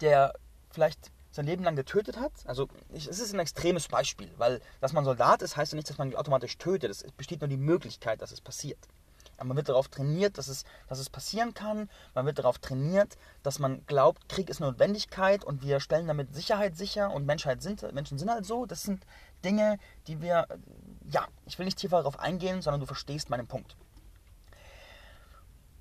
der 0.00 0.32
vielleicht 0.72 1.10
sein 1.30 1.46
Leben 1.46 1.64
lang 1.64 1.76
getötet 1.76 2.18
hat. 2.18 2.32
Also 2.44 2.68
es 2.94 3.06
ist 3.06 3.32
ein 3.32 3.40
extremes 3.40 3.88
Beispiel, 3.88 4.30
weil 4.36 4.60
dass 4.80 4.92
man 4.92 5.04
Soldat 5.04 5.42
ist, 5.42 5.56
heißt 5.56 5.72
ja 5.72 5.76
nicht, 5.76 5.88
dass 5.88 5.98
man 5.98 6.14
automatisch 6.14 6.58
tötet. 6.58 6.90
Es 6.90 7.04
besteht 7.12 7.40
nur 7.40 7.48
die 7.48 7.56
Möglichkeit, 7.56 8.20
dass 8.20 8.32
es 8.32 8.40
passiert. 8.40 8.78
Man 9.42 9.56
wird 9.56 9.68
darauf 9.68 9.88
trainiert, 9.88 10.38
dass 10.38 10.48
es, 10.48 10.64
dass 10.88 10.98
es 10.98 11.10
passieren 11.10 11.54
kann. 11.54 11.88
Man 12.14 12.26
wird 12.26 12.38
darauf 12.38 12.58
trainiert, 12.58 13.16
dass 13.42 13.58
man 13.58 13.84
glaubt, 13.86 14.28
Krieg 14.28 14.48
ist 14.50 14.60
Notwendigkeit 14.60 15.44
und 15.44 15.62
wir 15.62 15.80
stellen 15.80 16.06
damit 16.06 16.34
Sicherheit 16.34 16.76
sicher 16.76 17.12
und 17.12 17.26
Menschheit 17.26 17.62
sind, 17.62 17.82
Menschen 17.92 18.18
sind 18.18 18.30
halt 18.30 18.44
so. 18.44 18.66
Das 18.66 18.82
sind 18.82 19.04
Dinge, 19.44 19.78
die 20.06 20.20
wir, 20.20 20.46
ja, 21.10 21.26
ich 21.46 21.58
will 21.58 21.64
nicht 21.64 21.78
tiefer 21.78 21.96
darauf 21.96 22.20
eingehen, 22.20 22.62
sondern 22.62 22.80
du 22.80 22.86
verstehst 22.86 23.30
meinen 23.30 23.48
Punkt. 23.48 23.76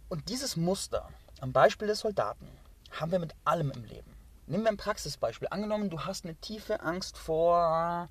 Und 0.09 0.29
dieses 0.29 0.55
Muster 0.55 1.09
am 1.39 1.53
Beispiel 1.53 1.87
des 1.87 1.99
Soldaten 1.99 2.47
haben 2.91 3.11
wir 3.11 3.19
mit 3.19 3.35
allem 3.45 3.71
im 3.71 3.83
Leben. 3.83 4.20
Nehmen 4.51 4.65
wir 4.65 4.71
ein 4.71 4.75
Praxisbeispiel. 4.75 5.47
Angenommen, 5.49 5.89
du 5.89 6.01
hast 6.01 6.25
eine 6.25 6.35
tiefe 6.35 6.81
Angst 6.81 7.17
vor 7.17 8.09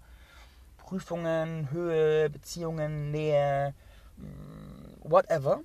Prüfungen, 0.78 1.70
Höhe, 1.70 2.30
Beziehungen, 2.30 3.10
Nähe, 3.10 3.74
mm, 4.16 5.02
whatever. 5.02 5.60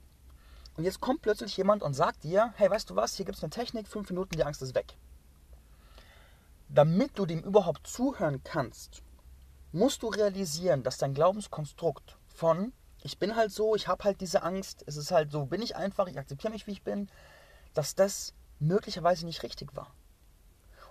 Und 0.76 0.84
jetzt 0.84 1.00
kommt 1.00 1.22
plötzlich 1.22 1.56
jemand 1.56 1.82
und 1.82 1.94
sagt 1.94 2.26
dir, 2.26 2.54
hey, 2.58 2.70
weißt 2.70 2.90
du 2.90 2.98
was, 2.98 3.16
hier 3.16 3.24
gibt 3.24 3.38
es 3.38 3.44
eine 3.46 3.52
Technik, 3.52 3.88
fünf 3.88 4.10
Minuten, 4.10 4.36
die 4.36 4.44
Angst 4.44 4.62
ist 4.62 4.76
weg. 4.76 4.98
Damit 6.68 7.18
du 7.18 7.26
dem 7.26 7.40
überhaupt 7.40 7.88
zuhören 7.88 8.44
kannst, 8.44 9.02
musst 9.72 10.04
du 10.04 10.10
realisieren, 10.10 10.84
dass 10.84 10.98
dein 10.98 11.14
Glaubenskonstrukt 11.14 12.18
von 12.28 12.74
ich 13.02 13.18
bin 13.18 13.38
halt 13.38 13.54
so, 13.54 13.76
ich 13.76 13.88
habe 13.88 14.04
halt 14.04 14.20
diese 14.20 14.44
Angst, 14.44 14.84
es 14.88 14.98
ist 14.98 15.12
halt 15.12 15.32
so, 15.32 15.46
bin 15.46 15.62
ich 15.62 15.78
einfach, 15.78 16.08
ich 16.08 16.20
akzeptiere 16.20 16.52
mich, 16.52 16.68
wie 16.68 16.72
ich 16.72 16.84
bin, 16.84 17.08
dass 17.74 17.96
das 17.96 18.34
möglicherweise 18.60 19.26
nicht 19.26 19.42
richtig 19.44 19.74
war. 19.74 19.94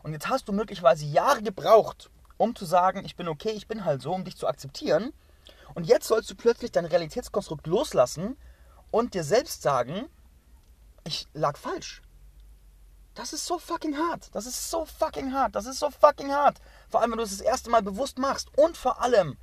Und 0.04 0.12
jetzt 0.12 0.28
hast 0.28 0.46
du 0.49 0.52
möglicherweise 0.52 1.06
Jahre 1.06 1.42
gebraucht, 1.42 2.11
um 2.37 2.54
zu 2.54 2.66
sagen, 2.66 3.06
ich 3.06 3.16
bin 3.16 3.26
okay, 3.26 3.52
ich 3.52 3.66
bin 3.66 3.87
halt 3.87 4.02
so, 4.02 4.12
um 4.12 4.23
dich 4.23 4.37
zu 4.37 4.46
akzeptieren. 4.46 5.14
Und 5.75 5.87
jetzt 5.87 6.06
sollst 6.06 6.30
du 6.30 6.34
plötzlich 6.34 6.70
dein 6.70 6.84
Realitätskonstrukt 6.84 7.66
loslassen 7.66 8.37
und 8.90 9.14
dir 9.14 9.25
selbst 9.25 9.62
sagen, 9.62 10.11
ich 11.04 11.26
lag 11.32 11.56
falsch. 11.56 12.02
Das 13.14 13.32
ist 13.32 13.46
so 13.46 13.58
fucking 13.58 13.96
hart. 13.96 14.28
Das 14.34 14.44
ist 14.44 14.70
so 14.70 14.84
fucking 14.84 15.32
hart. 15.32 15.56
Das 15.56 15.64
ist 15.64 15.78
so 15.78 15.88
fucking 15.88 16.30
hart. 16.30 16.61
Vor 16.90 17.00
allem, 17.00 17.12
wenn 17.12 17.18
du 17.18 17.25
es 17.25 17.30
das 17.30 17.40
erste 17.40 17.70
Mal 17.70 17.82
bewusst 17.82 18.18
machst. 18.18 18.50
Und 18.58 18.76
vor 18.76 19.00
allem, 19.00 19.38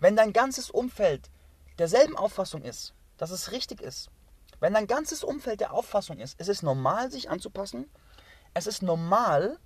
wenn 0.00 0.16
dein 0.16 0.32
ganzes 0.32 0.70
Umfeld 0.70 1.30
derselben 1.78 2.16
Auffassung 2.16 2.62
ist, 2.62 2.94
dass 3.16 3.30
es 3.30 3.52
richtig 3.52 3.80
ist. 3.80 4.10
Wenn 4.58 4.74
dein 4.74 4.88
ganzes 4.88 5.22
Umfeld 5.22 5.60
der 5.60 5.72
Auffassung 5.72 6.18
ist, 6.18 6.34
es 6.40 6.48
ist 6.48 6.64
normal, 6.64 7.12
sich 7.12 7.30
anzupassen. 7.30 7.88
Es 8.54 8.66
ist 8.66 8.82
normal, 8.82 9.60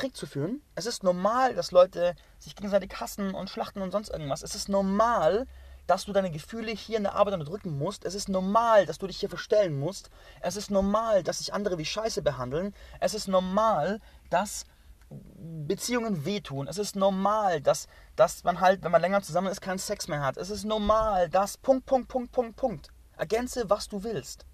Krieg 0.00 0.16
zu 0.16 0.26
führen. 0.26 0.62
Es 0.74 0.86
ist 0.86 1.04
normal, 1.04 1.54
dass 1.54 1.72
Leute 1.72 2.14
sich 2.38 2.56
gegenseitig 2.56 2.98
hassen 2.98 3.34
und 3.34 3.50
schlachten 3.50 3.82
und 3.82 3.90
sonst 3.90 4.08
irgendwas. 4.08 4.42
Es 4.42 4.54
ist 4.54 4.70
normal, 4.70 5.46
dass 5.86 6.06
du 6.06 6.12
deine 6.12 6.30
Gefühle 6.30 6.72
hier 6.72 6.96
in 6.96 7.02
der 7.02 7.16
Arbeit 7.16 7.34
unterdrücken 7.34 7.76
musst. 7.76 8.06
Es 8.06 8.14
ist 8.14 8.28
normal, 8.28 8.86
dass 8.86 8.98
du 8.98 9.06
dich 9.06 9.20
hier 9.20 9.28
verstellen 9.28 9.78
musst. 9.78 10.08
Es 10.40 10.56
ist 10.56 10.70
normal, 10.70 11.22
dass 11.22 11.38
sich 11.38 11.52
andere 11.52 11.76
wie 11.76 11.84
Scheiße 11.84 12.22
behandeln. 12.22 12.74
Es 12.98 13.12
ist 13.12 13.28
normal, 13.28 14.00
dass 14.30 14.64
Beziehungen 15.10 16.24
wehtun. 16.24 16.66
Es 16.66 16.78
ist 16.78 16.96
normal, 16.96 17.60
dass, 17.60 17.86
dass 18.16 18.42
man 18.42 18.60
halt, 18.60 18.82
wenn 18.82 18.92
man 18.92 19.02
länger 19.02 19.20
zusammen 19.20 19.48
ist, 19.48 19.60
keinen 19.60 19.78
Sex 19.78 20.08
mehr 20.08 20.22
hat. 20.22 20.38
Es 20.38 20.48
ist 20.48 20.64
normal, 20.64 21.28
dass 21.28 21.58
Punkt, 21.58 21.84
Punkt, 21.84 22.08
Punkt, 22.08 22.32
Punkt, 22.32 22.56
Punkt. 22.56 22.88
Ergänze, 23.18 23.68
was 23.68 23.88
du 23.88 24.02
willst. 24.02 24.46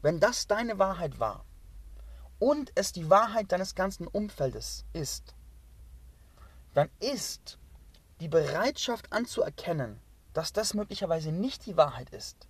Wenn 0.00 0.18
das 0.18 0.46
deine 0.46 0.78
Wahrheit 0.78 1.20
war, 1.20 1.44
und 2.42 2.72
es 2.74 2.90
die 2.90 3.08
Wahrheit 3.08 3.52
deines 3.52 3.76
ganzen 3.76 4.08
Umfeldes 4.08 4.84
ist, 4.92 5.36
dann 6.74 6.90
ist 6.98 7.56
die 8.18 8.26
Bereitschaft 8.26 9.12
anzuerkennen, 9.12 10.00
dass 10.32 10.52
das 10.52 10.74
möglicherweise 10.74 11.30
nicht 11.30 11.66
die 11.66 11.76
Wahrheit 11.76 12.10
ist, 12.10 12.48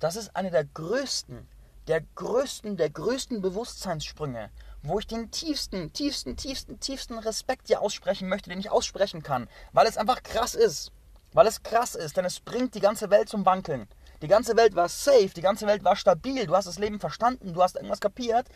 das 0.00 0.16
ist 0.16 0.36
eine 0.36 0.50
der 0.50 0.64
größten, 0.64 1.48
der 1.88 2.02
größten, 2.14 2.76
der 2.76 2.90
größten 2.90 3.40
Bewusstseinssprünge, 3.40 4.50
wo 4.82 4.98
ich 4.98 5.06
den 5.06 5.30
tiefsten, 5.30 5.94
tiefsten, 5.94 6.36
tiefsten, 6.36 6.78
tiefsten 6.78 7.18
Respekt 7.18 7.70
dir 7.70 7.80
aussprechen 7.80 8.28
möchte, 8.28 8.50
den 8.50 8.60
ich 8.60 8.70
aussprechen 8.70 9.22
kann, 9.22 9.48
weil 9.72 9.86
es 9.86 9.96
einfach 9.96 10.22
krass 10.22 10.54
ist. 10.54 10.92
Weil 11.32 11.46
es 11.46 11.62
krass 11.62 11.94
ist, 11.94 12.18
denn 12.18 12.26
es 12.26 12.40
bringt 12.40 12.74
die 12.74 12.80
ganze 12.80 13.08
Welt 13.08 13.30
zum 13.30 13.46
Wankeln. 13.46 13.88
Die 14.20 14.28
ganze 14.28 14.58
Welt 14.58 14.74
war 14.74 14.90
safe, 14.90 15.30
die 15.30 15.40
ganze 15.40 15.66
Welt 15.66 15.84
war 15.84 15.96
stabil, 15.96 16.46
du 16.46 16.54
hast 16.54 16.66
das 16.66 16.78
Leben 16.78 17.00
verstanden, 17.00 17.54
du 17.54 17.62
hast 17.62 17.76
irgendwas 17.76 18.00
kapiert 18.00 18.46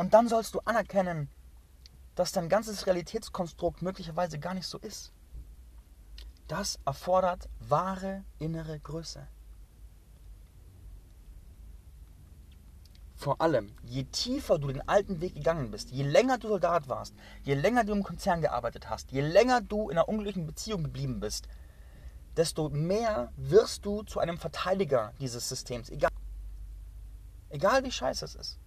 und 0.00 0.14
dann 0.14 0.28
sollst 0.28 0.54
du 0.54 0.60
anerkennen, 0.60 1.28
dass 2.14 2.32
dein 2.32 2.48
ganzes 2.48 2.86
Realitätskonstrukt 2.86 3.82
möglicherweise 3.82 4.38
gar 4.38 4.54
nicht 4.54 4.66
so 4.66 4.78
ist. 4.78 5.12
Das 6.48 6.78
erfordert 6.86 7.50
wahre 7.58 8.24
innere 8.38 8.80
Größe. 8.80 9.28
Vor 13.14 13.42
allem, 13.42 13.76
je 13.84 14.04
tiefer 14.04 14.58
du 14.58 14.68
den 14.68 14.88
alten 14.88 15.20
Weg 15.20 15.34
gegangen 15.34 15.70
bist, 15.70 15.90
je 15.90 16.04
länger 16.04 16.38
du 16.38 16.48
Soldat 16.48 16.88
warst, 16.88 17.14
je 17.42 17.52
länger 17.52 17.84
du 17.84 17.92
im 17.92 18.02
Konzern 18.02 18.40
gearbeitet 18.40 18.88
hast, 18.88 19.12
je 19.12 19.20
länger 19.20 19.60
du 19.60 19.90
in 19.90 19.98
einer 19.98 20.08
unglücklichen 20.08 20.46
Beziehung 20.46 20.82
geblieben 20.84 21.20
bist, 21.20 21.46
desto 22.38 22.70
mehr 22.70 23.34
wirst 23.36 23.84
du 23.84 24.02
zu 24.04 24.18
einem 24.18 24.38
Verteidiger 24.38 25.12
dieses 25.20 25.46
Systems. 25.46 25.90
Egal, 25.90 26.10
egal 27.50 27.84
wie 27.84 27.92
scheiße 27.92 28.24
es 28.24 28.34
ist. 28.34 28.58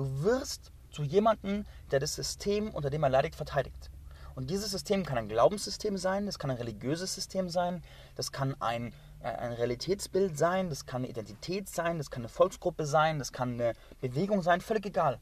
Du 0.00 0.22
wirst 0.22 0.72
zu 0.90 1.02
jemandem, 1.02 1.66
der 1.90 2.00
das 2.00 2.14
System, 2.14 2.70
unter 2.70 2.88
dem 2.88 3.02
er 3.02 3.10
leidet, 3.10 3.34
verteidigt. 3.34 3.90
Und 4.34 4.48
dieses 4.48 4.70
System 4.70 5.04
kann 5.04 5.18
ein 5.18 5.28
Glaubenssystem 5.28 5.98
sein, 5.98 6.24
das 6.24 6.38
kann 6.38 6.50
ein 6.50 6.56
religiöses 6.56 7.14
System 7.14 7.50
sein, 7.50 7.82
das 8.14 8.32
kann 8.32 8.56
ein, 8.62 8.94
äh, 9.22 9.28
ein 9.28 9.52
Realitätsbild 9.52 10.38
sein, 10.38 10.70
das 10.70 10.86
kann 10.86 11.02
eine 11.02 11.10
Identität 11.10 11.68
sein, 11.68 11.98
das 11.98 12.10
kann 12.10 12.22
eine 12.22 12.30
Volksgruppe 12.30 12.86
sein, 12.86 13.18
das 13.18 13.30
kann 13.30 13.60
eine 13.60 13.74
Bewegung 14.00 14.40
sein, 14.40 14.62
völlig 14.62 14.86
egal. 14.86 15.20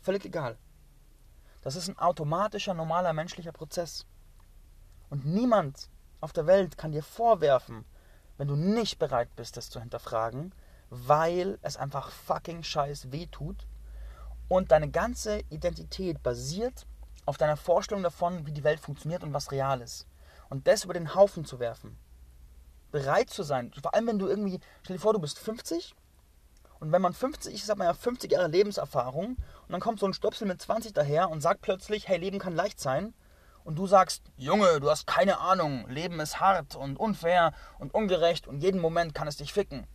Völlig 0.00 0.24
egal. 0.24 0.56
Das 1.60 1.76
ist 1.76 1.88
ein 1.88 1.98
automatischer, 1.98 2.72
normaler 2.72 3.12
menschlicher 3.12 3.52
Prozess. 3.52 4.06
Und 5.10 5.26
niemand 5.26 5.90
auf 6.22 6.32
der 6.32 6.46
Welt 6.46 6.78
kann 6.78 6.92
dir 6.92 7.02
vorwerfen, 7.02 7.84
wenn 8.38 8.48
du 8.48 8.56
nicht 8.56 8.98
bereit 8.98 9.36
bist, 9.36 9.58
das 9.58 9.68
zu 9.68 9.80
hinterfragen, 9.80 10.54
weil 10.88 11.58
es 11.60 11.76
einfach 11.76 12.10
fucking 12.10 12.62
scheiß 12.62 13.12
weh 13.12 13.26
tut 13.26 13.66
und 14.48 14.70
deine 14.70 14.90
ganze 14.90 15.40
Identität 15.50 16.22
basiert 16.22 16.86
auf 17.26 17.38
deiner 17.38 17.56
Vorstellung 17.56 18.02
davon, 18.02 18.46
wie 18.46 18.52
die 18.52 18.64
Welt 18.64 18.80
funktioniert 18.80 19.22
und 19.22 19.32
was 19.32 19.50
real 19.50 19.80
ist. 19.80 20.06
Und 20.50 20.66
das 20.66 20.84
über 20.84 20.94
den 20.94 21.14
Haufen 21.14 21.44
zu 21.44 21.58
werfen. 21.58 21.96
Bereit 22.92 23.30
zu 23.30 23.42
sein, 23.42 23.72
vor 23.80 23.94
allem 23.94 24.06
wenn 24.06 24.18
du 24.18 24.28
irgendwie, 24.28 24.60
stell 24.82 24.96
dir 24.96 25.02
vor, 25.02 25.14
du 25.14 25.18
bist 25.18 25.38
50 25.38 25.94
und 26.78 26.92
wenn 26.92 27.02
man 27.02 27.12
50, 27.12 27.54
ich 27.54 27.64
sag 27.64 27.78
mal 27.78 27.86
ja 27.86 27.94
50 27.94 28.30
Jahre 28.30 28.48
Lebenserfahrung 28.48 29.36
und 29.36 29.72
dann 29.72 29.80
kommt 29.80 29.98
so 29.98 30.06
ein 30.06 30.12
Stöpsel 30.12 30.46
mit 30.46 30.60
20 30.60 30.92
daher 30.92 31.30
und 31.30 31.40
sagt 31.40 31.62
plötzlich, 31.62 32.06
hey, 32.08 32.18
Leben 32.18 32.38
kann 32.38 32.54
leicht 32.54 32.78
sein 32.78 33.14
und 33.64 33.76
du 33.76 33.86
sagst, 33.86 34.22
Junge, 34.36 34.78
du 34.78 34.90
hast 34.90 35.06
keine 35.06 35.38
Ahnung, 35.38 35.88
Leben 35.88 36.20
ist 36.20 36.38
hart 36.38 36.76
und 36.76 36.98
unfair 36.98 37.52
und 37.78 37.94
ungerecht 37.94 38.46
und 38.46 38.60
jeden 38.60 38.80
Moment 38.80 39.14
kann 39.14 39.26
es 39.26 39.38
dich 39.38 39.52
ficken. 39.52 39.86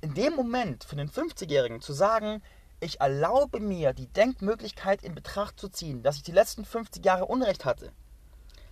In 0.00 0.14
dem 0.14 0.34
Moment 0.34 0.84
für 0.84 0.96
den 0.96 1.10
50-Jährigen 1.10 1.80
zu 1.80 1.92
sagen, 1.92 2.40
ich 2.80 3.00
erlaube 3.00 3.60
mir, 3.60 3.92
die 3.92 4.06
Denkmöglichkeit 4.06 5.02
in 5.02 5.14
Betracht 5.14 5.58
zu 5.58 5.68
ziehen, 5.68 6.02
dass 6.02 6.16
ich 6.16 6.22
die 6.22 6.32
letzten 6.32 6.64
50 6.64 7.04
Jahre 7.04 7.26
Unrecht 7.26 7.64
hatte. 7.64 7.92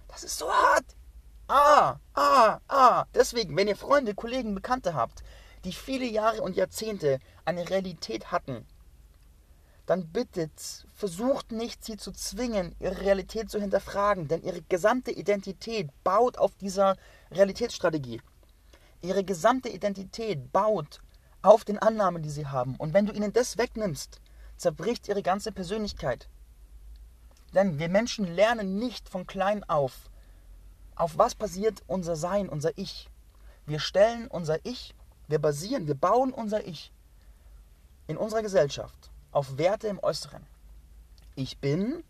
Das 0.09 0.25
ist 0.25 0.39
so 0.39 0.51
hart. 0.51 0.85
Ah, 1.49 1.97
ah, 2.15 2.61
ah. 2.69 3.05
Deswegen, 3.15 3.57
wenn 3.57 3.69
ihr 3.69 3.77
Freunde, 3.77 4.15
Kollegen, 4.15 4.55
Bekannte 4.55 4.95
habt, 4.95 5.23
die 5.65 5.73
viele 5.73 6.07
Jahre 6.07 6.43
und 6.43 6.57
Jahrzehnte 6.57 7.19
eine 7.45 7.69
Realität 7.69 8.31
hatten, 8.33 8.67
dann 9.87 10.09
bittet, 10.09 10.85
versucht 10.95 11.53
nicht, 11.53 11.85
sie 11.85 11.97
zu 11.97 12.11
zwingen, 12.13 12.75
ihre 12.81 13.01
Realität 13.01 13.51
zu 13.51 13.61
hinterfragen, 13.61 14.27
denn 14.27 14.43
ihre 14.43 14.63
gesamte 14.63 15.13
Identität 15.13 15.91
baut 16.03 16.39
auf 16.39 16.57
dieser 16.57 16.97
Realitätsstrategie. 17.31 18.21
Ihre 19.01 19.23
gesamte 19.23 19.69
Identität 19.69 20.53
baut 20.53 21.01
auf 21.43 21.65
den 21.65 21.79
Annahmen, 21.79 22.23
die 22.23 22.31
sie 22.31 22.47
haben. 22.47 22.77
Und 22.77 22.95
wenn 22.95 23.07
du 23.07 23.13
ihnen 23.13 23.33
das 23.33 23.59
wegnimmst, 23.59 24.21
zerbricht 24.57 25.09
ihre 25.09 25.23
ganze 25.23 25.53
Persönlichkeit. 25.53 26.29
Denn 27.55 27.79
wir 27.79 27.89
Menschen 27.89 28.27
lernen 28.35 28.79
nicht 28.79 29.09
von 29.09 29.27
klein 29.27 29.65
auf. 29.65 30.11
Auf 30.95 31.19
was 31.19 31.35
basiert 31.35 31.83
unser 31.87 32.17
Sein, 32.17 32.49
unser 32.49 32.77
Ich? 32.77 33.09
Wir 33.67 33.81
stellen 33.81 34.29
unser 34.29 34.65
Ich, 34.65 34.95
wir 35.29 35.39
basieren, 35.39 35.87
wir 35.87 35.95
bauen 35.95 36.33
unser 36.33 36.67
Ich 36.67 36.93
in 38.07 38.17
unserer 38.17 38.43
Gesellschaft 38.43 39.11
auf 39.33 39.59
Werte 39.59 39.89
im 39.89 39.99
Äußeren. 40.03 40.47
Ich 41.35 41.59
bin, 41.59 42.03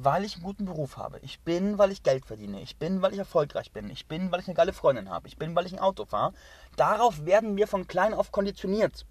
weil 0.00 0.24
ich 0.24 0.36
einen 0.36 0.44
guten 0.44 0.64
Beruf 0.64 0.96
habe. 0.96 1.18
Ich 1.22 1.40
bin, 1.40 1.76
weil 1.76 1.90
ich 1.90 2.04
Geld 2.04 2.24
verdiene. 2.24 2.60
Ich 2.62 2.76
bin, 2.76 3.02
weil 3.02 3.12
ich 3.12 3.18
erfolgreich 3.18 3.72
bin. 3.72 3.90
Ich 3.90 4.06
bin, 4.06 4.30
weil 4.30 4.38
ich 4.38 4.46
eine 4.46 4.54
geile 4.54 4.72
Freundin 4.72 5.10
habe. 5.10 5.26
Ich 5.26 5.36
bin, 5.36 5.56
weil 5.56 5.66
ich 5.66 5.72
ein 5.72 5.80
Auto 5.80 6.04
fahre. 6.04 6.34
Darauf 6.76 7.26
werden 7.26 7.56
wir 7.56 7.66
von 7.66 7.88
klein 7.88 8.14
auf 8.14 8.30
konditioniert. 8.30 9.04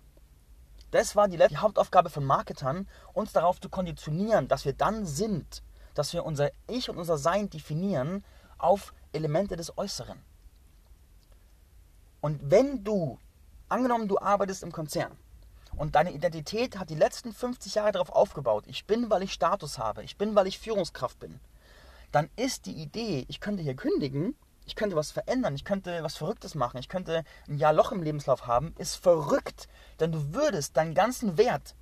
Das 0.91 1.17
war 1.17 1.27
die, 1.27 1.37
die 1.37 1.57
Hauptaufgabe 1.57 2.09
von 2.09 2.23
Marketern, 2.23 2.87
uns 3.13 3.33
darauf 3.33 3.59
zu 3.59 3.67
konditionieren, 3.67 4.47
dass 4.47 4.63
wir 4.63 4.71
dann 4.71 5.05
sind, 5.05 5.61
dass 5.93 6.13
wir 6.13 6.25
unser 6.25 6.51
Ich 6.67 6.89
und 6.89 6.97
unser 6.97 7.17
Sein 7.17 7.49
definieren 7.49 8.23
auf 8.57 8.93
Elemente 9.11 9.57
des 9.57 9.77
Äußeren. 9.77 10.17
Und 12.21 12.39
wenn 12.49 12.85
du, 12.85 13.19
angenommen 13.67 14.07
du 14.07 14.17
arbeitest 14.19 14.63
im 14.63 14.71
Konzern 14.71 15.11
und 15.77 15.95
deine 15.95 16.11
Identität 16.11 16.77
hat 16.77 16.89
die 16.89 16.95
letzten 16.95 17.33
50 17.33 17.75
Jahre 17.75 17.91
darauf 17.91 18.09
aufgebaut, 18.09 18.65
ich 18.67 18.85
bin, 18.85 19.09
weil 19.09 19.23
ich 19.23 19.33
Status 19.33 19.77
habe, 19.77 20.03
ich 20.03 20.17
bin, 20.17 20.35
weil 20.35 20.47
ich 20.47 20.59
Führungskraft 20.59 21.19
bin, 21.19 21.39
dann 22.11 22.29
ist 22.35 22.65
die 22.65 22.73
Idee, 22.73 23.25
ich 23.27 23.39
könnte 23.39 23.63
hier 23.63 23.75
kündigen, 23.75 24.35
ich 24.65 24.75
könnte 24.75 24.95
was 24.95 25.11
verändern, 25.11 25.55
ich 25.55 25.63
könnte 25.63 26.03
was 26.03 26.17
Verrücktes 26.17 26.53
machen, 26.53 26.77
ich 26.77 26.89
könnte 26.89 27.23
ein 27.47 27.57
Jahr 27.57 27.73
Loch 27.73 27.91
im 27.91 28.03
Lebenslauf 28.03 28.47
haben, 28.47 28.75
ist 28.77 28.95
verrückt. 28.95 29.69
Denn 29.99 30.11
du 30.11 30.33
würdest 30.33 30.75
deinen 30.75 30.93
ganzen 30.93 31.37
Wert 31.37 31.73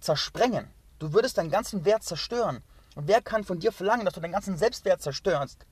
zersprengen. 0.00 0.68
Du 0.98 1.12
würdest 1.12 1.38
deinen 1.38 1.50
ganzen 1.50 1.84
Wert 1.84 2.02
zerstören. 2.02 2.62
Und 2.96 3.06
wer 3.06 3.22
kann 3.22 3.44
von 3.44 3.60
dir 3.60 3.70
verlangen, 3.70 4.04
dass 4.04 4.14
du 4.14 4.20
deinen 4.20 4.32
ganzen 4.32 4.56
Selbstwert 4.56 5.00
zerstörst? 5.00 5.64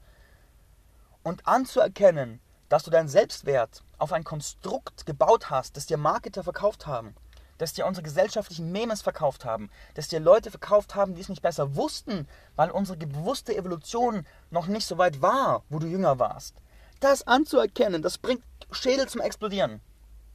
Und 1.24 1.46
anzuerkennen, 1.48 2.40
dass 2.68 2.84
du 2.84 2.90
deinen 2.90 3.08
Selbstwert 3.08 3.82
auf 3.98 4.12
ein 4.12 4.24
Konstrukt 4.24 5.04
gebaut 5.04 5.50
hast, 5.50 5.76
das 5.76 5.86
dir 5.86 5.96
Marketer 5.96 6.44
verkauft 6.44 6.86
haben, 6.86 7.14
das 7.58 7.72
dir 7.72 7.86
unsere 7.86 8.04
gesellschaftlichen 8.04 8.72
Memes 8.72 9.02
verkauft 9.02 9.44
haben, 9.44 9.70
das 9.94 10.08
dir 10.08 10.20
Leute 10.20 10.50
verkauft 10.50 10.94
haben, 10.94 11.14
die 11.14 11.20
es 11.20 11.28
nicht 11.28 11.42
besser 11.42 11.76
wussten, 11.76 12.26
weil 12.56 12.70
unsere 12.70 12.98
bewusste 12.98 13.56
Evolution 13.56 14.26
noch 14.50 14.66
nicht 14.66 14.86
so 14.86 14.98
weit 14.98 15.22
war, 15.22 15.62
wo 15.68 15.78
du 15.78 15.86
jünger 15.86 16.18
warst. 16.18 16.56
Das 17.00 17.26
anzuerkennen, 17.26 18.02
das 18.02 18.18
bringt 18.18 18.42
Schädel 18.70 19.08
zum 19.08 19.20
Explodieren. 19.20 19.80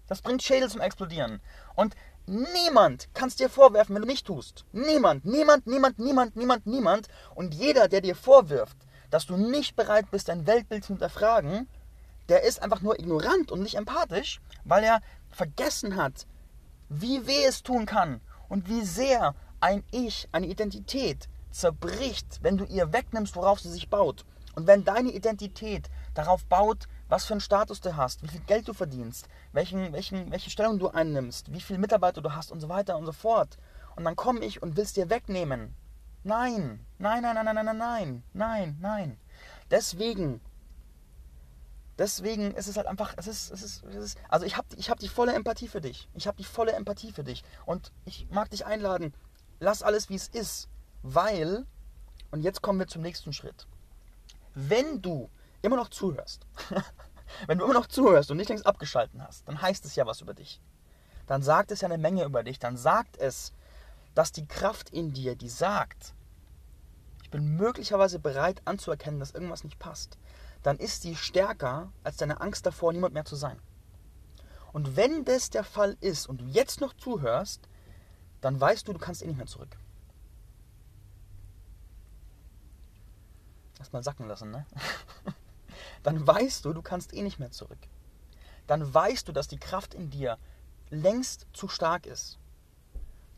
Das 0.07 0.21
bringt 0.21 0.43
Schädel 0.43 0.69
zum 0.69 0.81
Explodieren. 0.81 1.41
Und 1.75 1.95
niemand 2.25 3.13
kann 3.13 3.29
es 3.29 3.35
dir 3.35 3.49
vorwerfen, 3.49 3.95
wenn 3.95 4.01
du 4.01 4.07
nicht 4.07 4.27
tust. 4.27 4.65
Niemand, 4.71 5.25
niemand, 5.25 5.67
niemand, 5.67 5.99
niemand, 5.99 6.35
niemand, 6.35 6.65
niemand. 6.65 7.07
Und 7.35 7.53
jeder, 7.53 7.87
der 7.87 8.01
dir 8.01 8.15
vorwirft, 8.15 8.77
dass 9.09 9.25
du 9.25 9.37
nicht 9.37 9.75
bereit 9.75 10.11
bist, 10.11 10.29
dein 10.29 10.47
Weltbild 10.47 10.83
zu 10.83 10.93
hinterfragen, 10.93 11.67
der 12.29 12.43
ist 12.43 12.61
einfach 12.61 12.81
nur 12.81 12.99
ignorant 12.99 13.51
und 13.51 13.61
nicht 13.61 13.75
empathisch, 13.75 14.41
weil 14.65 14.83
er 14.83 15.01
vergessen 15.31 15.95
hat, 15.95 16.25
wie 16.89 17.27
weh 17.27 17.43
es 17.45 17.63
tun 17.63 17.85
kann 17.85 18.21
und 18.49 18.69
wie 18.69 18.81
sehr 18.81 19.35
ein 19.59 19.83
Ich, 19.91 20.27
eine 20.31 20.47
Identität 20.47 21.27
zerbricht, 21.51 22.39
wenn 22.41 22.57
du 22.57 22.65
ihr 22.65 22.93
wegnimmst, 22.93 23.35
worauf 23.35 23.59
sie 23.59 23.71
sich 23.71 23.89
baut. 23.89 24.25
Und 24.55 24.67
wenn 24.67 24.83
deine 24.83 25.11
Identität 25.11 25.89
darauf 26.13 26.45
baut, 26.45 26.87
was 27.09 27.25
für 27.25 27.33
einen 27.33 27.41
Status 27.41 27.79
du 27.81 27.95
hast, 27.95 28.23
wie 28.23 28.27
viel 28.27 28.41
Geld 28.41 28.67
du 28.67 28.73
verdienst, 28.73 29.27
welchen, 29.53 29.93
welchen, 29.93 30.31
welche 30.31 30.49
Stellung 30.49 30.79
du 30.79 30.89
einnimmst, 30.89 31.53
wie 31.53 31.61
viele 31.61 31.79
Mitarbeiter 31.79 32.21
du 32.21 32.33
hast 32.33 32.51
und 32.51 32.59
so 32.59 32.69
weiter 32.69 32.97
und 32.97 33.05
so 33.05 33.11
fort. 33.11 33.57
Und 33.95 34.03
dann 34.03 34.15
komme 34.15 34.43
ich 34.43 34.61
und 34.61 34.75
will 34.75 34.83
es 34.83 34.93
dir 34.93 35.09
wegnehmen. 35.09 35.75
Nein, 36.23 36.85
nein, 36.97 37.21
nein, 37.21 37.35
nein, 37.35 37.45
nein, 37.45 37.65
nein, 37.65 37.77
nein, 37.77 38.23
nein, 38.33 38.77
nein. 38.81 39.17
Deswegen 39.71 40.41
Deswegen 41.97 42.51
ist 42.51 42.67
es 42.67 42.77
halt 42.77 42.85
einfach, 42.85 43.13
es 43.17 43.27
ist, 43.27 43.51
es 43.51 43.63
ist, 43.63 43.83
es 43.85 43.95
ist 43.95 44.17
also 44.29 44.45
ich 44.45 44.55
habe 44.55 44.67
ich 44.77 44.89
hab 44.89 44.99
die 44.99 45.07
volle 45.07 45.33
Empathie 45.33 45.67
für 45.67 45.81
dich. 45.81 46.07
Ich 46.13 46.27
habe 46.27 46.37
die 46.37 46.43
volle 46.43 46.73
Empathie 46.73 47.11
für 47.11 47.23
dich. 47.23 47.43
Und 47.65 47.91
ich 48.05 48.27
mag 48.29 48.51
dich 48.51 48.65
einladen, 48.65 49.13
lass 49.59 49.81
alles 49.81 50.09
wie 50.09 50.15
es 50.15 50.27
ist, 50.27 50.69
weil, 51.01 51.65
und 52.29 52.41
jetzt 52.41 52.61
kommen 52.61 52.79
wir 52.79 52.87
zum 52.87 53.01
nächsten 53.01 53.33
Schritt. 53.33 53.67
Wenn 54.53 55.01
du 55.01 55.29
immer 55.63 55.75
noch 55.75 55.89
zuhörst, 55.89 56.45
wenn 57.47 57.57
du 57.57 57.65
immer 57.65 57.73
noch 57.73 57.87
zuhörst 57.87 58.29
und 58.29 58.37
nicht 58.37 58.49
längst 58.49 58.67
abgeschalten 58.67 59.23
hast, 59.23 59.47
dann 59.47 59.59
heißt 59.59 59.83
es 59.85 59.95
ja 59.95 60.05
was 60.05 60.21
über 60.21 60.35
dich. 60.35 60.61
Dann 61.25 61.41
sagt 61.41 61.71
es 61.71 61.81
ja 61.81 61.87
eine 61.87 61.97
Menge 61.97 62.23
über 62.25 62.43
dich. 62.43 62.59
Dann 62.59 62.77
sagt 62.77 63.17
es, 63.17 63.53
dass 64.13 64.31
die 64.31 64.47
Kraft 64.47 64.91
in 64.91 65.13
dir, 65.13 65.35
die 65.35 65.49
sagt, 65.49 66.13
ich 67.23 67.31
bin 67.31 67.57
möglicherweise 67.57 68.19
bereit 68.19 68.61
anzuerkennen, 68.65 69.19
dass 69.19 69.31
irgendwas 69.31 69.63
nicht 69.63 69.79
passt 69.79 70.17
dann 70.63 70.77
ist 70.77 71.01
sie 71.01 71.15
stärker 71.15 71.91
als 72.03 72.17
deine 72.17 72.41
Angst 72.41 72.65
davor, 72.65 72.93
niemand 72.93 73.13
mehr 73.13 73.25
zu 73.25 73.35
sein. 73.35 73.59
Und 74.73 74.95
wenn 74.95 75.25
das 75.25 75.49
der 75.49 75.63
Fall 75.63 75.97
ist 76.01 76.27
und 76.27 76.41
du 76.41 76.45
jetzt 76.45 76.81
noch 76.81 76.93
zuhörst, 76.93 77.67
dann 78.41 78.59
weißt 78.59 78.87
du, 78.87 78.93
du 78.93 78.99
kannst 78.99 79.21
eh 79.21 79.27
nicht 79.27 79.37
mehr 79.37 79.47
zurück. 79.47 79.75
Erstmal 83.79 84.03
sacken 84.03 84.27
lassen, 84.27 84.51
ne? 84.51 84.65
dann 86.03 86.25
weißt 86.25 86.65
du, 86.65 86.73
du 86.73 86.81
kannst 86.81 87.13
eh 87.13 87.21
nicht 87.21 87.39
mehr 87.39 87.51
zurück. 87.51 87.79
Dann 88.65 88.93
weißt 88.93 89.27
du, 89.27 89.31
dass 89.31 89.47
die 89.47 89.59
Kraft 89.59 89.93
in 89.93 90.09
dir 90.09 90.37
längst 90.89 91.47
zu 91.53 91.67
stark 91.67 92.05
ist. 92.05 92.37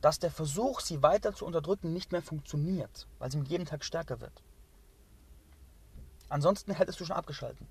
Dass 0.02 0.20
der 0.20 0.32
Versuch, 0.32 0.80
sie 0.80 1.04
weiter 1.04 1.34
zu 1.34 1.46
unterdrücken, 1.46 1.94
nicht 1.94 2.12
mehr 2.12 2.22
funktioniert, 2.22 3.08
weil 3.20 3.32
sie 3.32 3.38
mit 3.38 3.50
jedem 3.50 3.66
Tag 3.66 3.84
stärker 3.84 4.22
wird. 4.22 4.44
Ansonsten 6.30 6.74
hättest 6.74 7.00
du 7.00 7.06
schon 7.06 7.16
abgeschalten. 7.16 7.68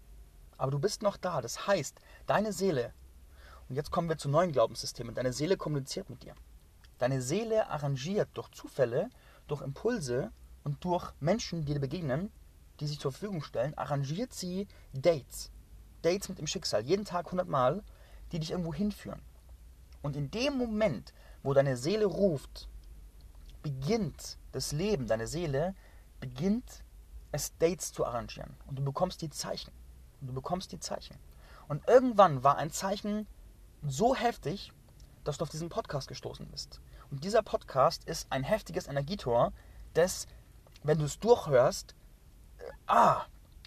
Aber 0.56 0.72
du 0.72 0.78
bist 0.78 1.02
noch 1.02 1.16
da. 1.16 1.40
Das 1.40 1.66
heißt, 1.66 1.96
deine 2.26 2.52
Seele, 2.52 2.92
und 3.68 3.76
jetzt 3.76 3.90
kommen 3.90 4.08
wir 4.08 4.18
zu 4.18 4.28
neuen 4.28 4.52
Glaubenssystemen, 4.52 5.14
deine 5.14 5.32
Seele 5.32 5.56
kommuniziert 5.56 6.10
mit 6.10 6.22
dir. 6.24 6.34
Deine 6.98 7.22
Seele 7.22 7.70
arrangiert 7.70 8.28
durch 8.34 8.50
Zufälle, 8.50 9.08
durch 9.46 9.62
Impulse 9.62 10.32
und 10.64 10.84
durch 10.84 11.12
Menschen, 11.20 11.64
die 11.64 11.74
dir 11.74 11.80
begegnen, 11.80 12.32
die 12.80 12.86
sich 12.86 12.98
zur 12.98 13.12
Verfügung 13.12 13.42
stellen, 13.42 13.76
arrangiert 13.78 14.32
sie 14.32 14.66
Dates. 14.92 15.50
Dates 16.02 16.28
mit 16.28 16.38
dem 16.38 16.46
Schicksal. 16.46 16.84
Jeden 16.84 17.04
Tag 17.04 17.26
100 17.26 17.48
Mal, 17.48 17.82
die 18.32 18.40
dich 18.40 18.50
irgendwo 18.50 18.74
hinführen. 18.74 19.22
Und 20.02 20.16
in 20.16 20.30
dem 20.30 20.58
Moment, 20.58 21.12
wo 21.42 21.54
deine 21.54 21.76
Seele 21.76 22.06
ruft, 22.06 22.68
beginnt 23.62 24.38
das 24.52 24.72
Leben, 24.72 25.06
deine 25.06 25.26
Seele 25.26 25.74
beginnt 26.20 26.82
es 27.32 27.56
Dates 27.58 27.92
zu 27.92 28.06
arrangieren. 28.06 28.56
Und 28.66 28.78
du 28.78 28.84
bekommst 28.84 29.22
die 29.22 29.30
Zeichen. 29.30 29.72
Und 30.20 30.28
du 30.28 30.32
bekommst 30.32 30.72
die 30.72 30.80
Zeichen. 30.80 31.16
Und 31.68 31.86
irgendwann 31.86 32.42
war 32.42 32.56
ein 32.56 32.70
Zeichen 32.70 33.26
so 33.86 34.14
heftig, 34.14 34.72
dass 35.24 35.38
du 35.38 35.42
auf 35.42 35.50
diesen 35.50 35.68
Podcast 35.68 36.08
gestoßen 36.08 36.48
bist. 36.48 36.80
Und 37.10 37.24
dieser 37.24 37.42
Podcast 37.42 38.04
ist 38.04 38.26
ein 38.30 38.44
heftiges 38.44 38.86
Energietor, 38.86 39.52
das, 39.94 40.26
wenn 40.82 40.98
du 40.98 41.04
es 41.04 41.18
durchhörst, 41.18 41.94
äh, 42.58 42.62
ah, 42.86 43.24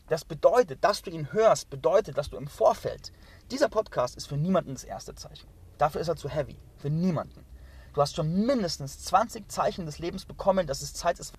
das 0.08 0.26
bedeutet, 0.26 0.84
dass 0.84 1.02
du 1.02 1.10
ihn 1.10 1.32
hörst, 1.32 1.69
bedeutet, 1.69 2.17
dass 2.17 2.30
du 2.30 2.38
im 2.38 2.47
Vorfeld, 2.47 3.13
dieser 3.50 3.69
Podcast 3.69 4.17
ist 4.17 4.28
für 4.28 4.38
niemanden 4.38 4.74
das 4.74 4.84
erste 4.84 5.15
Zeichen. 5.15 5.47
Dafür 5.78 6.02
ist 6.02 6.08
er 6.08 6.15
zu 6.15 6.30
heavy. 6.30 6.60
Für 6.78 6.89
niemanden. 6.89 7.45
Du 7.93 8.02
hast 8.02 8.15
schon 8.15 8.45
mindestens 8.45 9.04
20 9.06 9.50
Zeichen 9.50 9.86
des 9.86 10.00
Lebens 10.00 10.26
bekommen, 10.26 10.67
dass 10.67 10.82
es 10.82 10.93
Zeit 10.93 11.19
ist, 11.19 11.34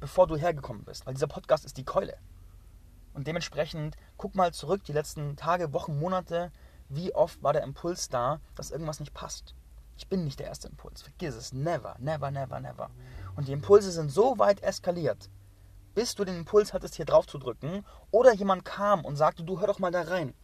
bevor 0.00 0.26
du 0.26 0.36
hergekommen 0.36 0.84
bist. 0.84 1.06
Weil 1.06 1.14
dieser 1.14 1.26
Podcast 1.26 1.64
ist 1.64 1.76
die 1.76 1.84
Keule. 1.84 2.16
Und 3.14 3.26
dementsprechend 3.26 3.96
guck 4.16 4.34
mal 4.34 4.52
zurück, 4.52 4.84
die 4.84 4.92
letzten 4.92 5.36
Tage, 5.36 5.72
Wochen, 5.72 5.98
Monate, 5.98 6.52
wie 6.88 7.14
oft 7.14 7.42
war 7.42 7.52
der 7.52 7.62
Impuls 7.62 8.08
da, 8.08 8.40
dass 8.54 8.70
irgendwas 8.70 9.00
nicht 9.00 9.14
passt. 9.14 9.54
Ich 9.96 10.08
bin 10.08 10.24
nicht 10.24 10.38
der 10.38 10.46
erste 10.46 10.68
Impuls. 10.68 11.02
Vergiss 11.02 11.34
es. 11.34 11.52
Never, 11.52 11.96
never, 11.98 12.30
never, 12.30 12.60
never. 12.60 12.90
Und 13.34 13.48
die 13.48 13.52
Impulse 13.52 13.90
sind 13.90 14.10
so 14.10 14.38
weit 14.38 14.62
eskaliert, 14.62 15.30
bis 15.94 16.14
du 16.14 16.24
den 16.24 16.36
Impuls 16.36 16.74
hattest, 16.74 16.94
hier 16.94 17.06
drauf 17.06 17.26
zu 17.26 17.38
drücken, 17.38 17.84
oder 18.10 18.34
jemand 18.34 18.64
kam 18.64 19.04
und 19.04 19.16
sagte, 19.16 19.42
du 19.42 19.60
hör 19.60 19.66
doch 19.66 19.78
mal 19.78 19.90
da 19.90 20.02
rein. 20.02 20.34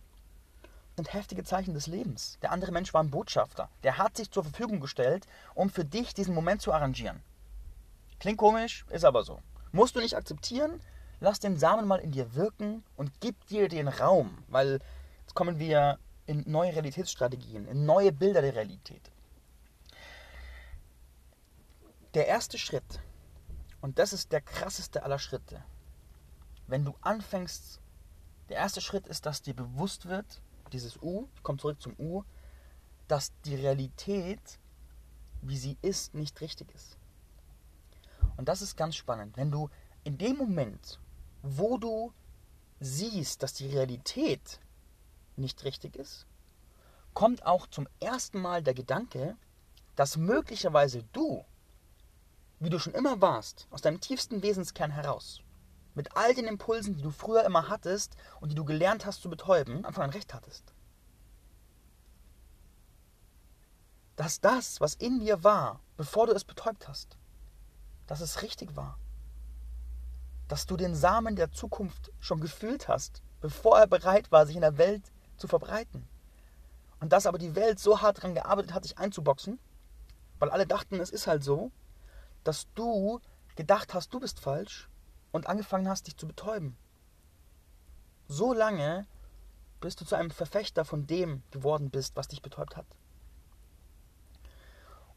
Das 0.62 1.06
sind 1.06 1.14
heftige 1.14 1.44
Zeichen 1.44 1.74
des 1.74 1.86
Lebens. 1.86 2.38
Der 2.42 2.52
andere 2.52 2.72
Mensch 2.72 2.92
war 2.92 3.02
ein 3.02 3.10
Botschafter. 3.10 3.70
Der 3.82 3.98
hat 3.98 4.16
sich 4.16 4.30
zur 4.30 4.44
Verfügung 4.44 4.80
gestellt, 4.80 5.26
um 5.54 5.70
für 5.70 5.84
dich 5.84 6.12
diesen 6.14 6.34
Moment 6.34 6.60
zu 6.60 6.72
arrangieren. 6.72 7.22
Klingt 8.22 8.38
komisch, 8.38 8.86
ist 8.90 9.04
aber 9.04 9.24
so. 9.24 9.42
Musst 9.72 9.96
du 9.96 10.00
nicht 10.00 10.14
akzeptieren, 10.14 10.80
lass 11.18 11.40
den 11.40 11.56
Samen 11.56 11.88
mal 11.88 11.98
in 11.98 12.12
dir 12.12 12.36
wirken 12.36 12.84
und 12.94 13.10
gib 13.18 13.48
dir 13.48 13.68
den 13.68 13.88
Raum, 13.88 14.44
weil 14.46 14.78
jetzt 15.22 15.34
kommen 15.34 15.58
wir 15.58 15.98
in 16.26 16.44
neue 16.48 16.72
Realitätsstrategien, 16.72 17.66
in 17.66 17.84
neue 17.84 18.12
Bilder 18.12 18.40
der 18.40 18.54
Realität. 18.54 19.10
Der 22.14 22.28
erste 22.28 22.58
Schritt, 22.58 23.00
und 23.80 23.98
das 23.98 24.12
ist 24.12 24.30
der 24.30 24.40
krasseste 24.40 25.02
aller 25.02 25.18
Schritte, 25.18 25.64
wenn 26.68 26.84
du 26.84 26.94
anfängst, 27.00 27.80
der 28.50 28.58
erste 28.58 28.80
Schritt 28.80 29.08
ist, 29.08 29.26
dass 29.26 29.42
dir 29.42 29.54
bewusst 29.54 30.06
wird, 30.06 30.40
dieses 30.72 30.96
U, 31.02 31.26
ich 31.34 31.42
komme 31.42 31.58
zurück 31.58 31.82
zum 31.82 31.96
U, 31.98 32.22
dass 33.08 33.32
die 33.44 33.56
Realität, 33.56 34.60
wie 35.40 35.58
sie 35.58 35.76
ist, 35.82 36.14
nicht 36.14 36.40
richtig 36.40 36.72
ist. 36.72 36.98
Und 38.36 38.48
das 38.48 38.62
ist 38.62 38.76
ganz 38.76 38.96
spannend. 38.96 39.36
Wenn 39.36 39.50
du 39.50 39.70
in 40.04 40.18
dem 40.18 40.36
Moment, 40.36 40.98
wo 41.42 41.78
du 41.78 42.12
siehst, 42.80 43.42
dass 43.42 43.54
die 43.54 43.68
Realität 43.68 44.60
nicht 45.36 45.64
richtig 45.64 45.96
ist, 45.96 46.26
kommt 47.14 47.44
auch 47.46 47.66
zum 47.66 47.88
ersten 48.00 48.40
Mal 48.40 48.62
der 48.62 48.74
Gedanke, 48.74 49.36
dass 49.96 50.16
möglicherweise 50.16 51.04
du, 51.12 51.44
wie 52.58 52.70
du 52.70 52.78
schon 52.78 52.94
immer 52.94 53.20
warst, 53.20 53.66
aus 53.70 53.82
deinem 53.82 54.00
tiefsten 54.00 54.42
Wesenskern 54.42 54.90
heraus, 54.90 55.42
mit 55.94 56.16
all 56.16 56.34
den 56.34 56.46
Impulsen, 56.46 56.96
die 56.96 57.02
du 57.02 57.10
früher 57.10 57.44
immer 57.44 57.68
hattest 57.68 58.16
und 58.40 58.50
die 58.50 58.54
du 58.54 58.64
gelernt 58.64 59.04
hast 59.04 59.20
zu 59.20 59.28
betäuben, 59.28 59.84
einfach 59.84 60.02
ein 60.02 60.10
Recht 60.10 60.32
hattest. 60.32 60.72
Dass 64.16 64.40
das, 64.40 64.80
was 64.80 64.94
in 64.94 65.20
dir 65.20 65.44
war, 65.44 65.80
bevor 65.96 66.26
du 66.26 66.32
es 66.32 66.44
betäubt 66.44 66.88
hast, 66.88 67.18
dass 68.06 68.20
es 68.20 68.42
richtig 68.42 68.76
war. 68.76 68.98
Dass 70.48 70.66
du 70.66 70.76
den 70.76 70.94
Samen 70.94 71.36
der 71.36 71.52
Zukunft 71.52 72.12
schon 72.20 72.40
gefühlt 72.40 72.88
hast, 72.88 73.22
bevor 73.40 73.78
er 73.78 73.86
bereit 73.86 74.30
war, 74.32 74.46
sich 74.46 74.56
in 74.56 74.62
der 74.62 74.78
Welt 74.78 75.12
zu 75.36 75.48
verbreiten. 75.48 76.06
Und 77.00 77.12
dass 77.12 77.26
aber 77.26 77.38
die 77.38 77.54
Welt 77.54 77.78
so 77.80 78.00
hart 78.00 78.18
daran 78.18 78.34
gearbeitet 78.34 78.74
hat, 78.74 78.84
dich 78.84 78.98
einzuboxen, 78.98 79.58
weil 80.38 80.50
alle 80.50 80.66
dachten, 80.66 81.00
es 81.00 81.10
ist 81.10 81.26
halt 81.26 81.42
so, 81.42 81.72
dass 82.44 82.66
du 82.74 83.20
gedacht 83.56 83.94
hast, 83.94 84.12
du 84.14 84.20
bist 84.20 84.40
falsch 84.40 84.88
und 85.32 85.46
angefangen 85.46 85.88
hast, 85.88 86.06
dich 86.06 86.16
zu 86.16 86.26
betäuben. 86.26 86.76
So 88.28 88.52
lange, 88.52 89.06
bis 89.80 89.96
du 89.96 90.04
zu 90.04 90.14
einem 90.14 90.30
Verfechter 90.30 90.84
von 90.84 91.06
dem 91.06 91.42
geworden 91.50 91.90
bist, 91.90 92.16
was 92.16 92.28
dich 92.28 92.42
betäubt 92.42 92.76
hat. 92.76 92.86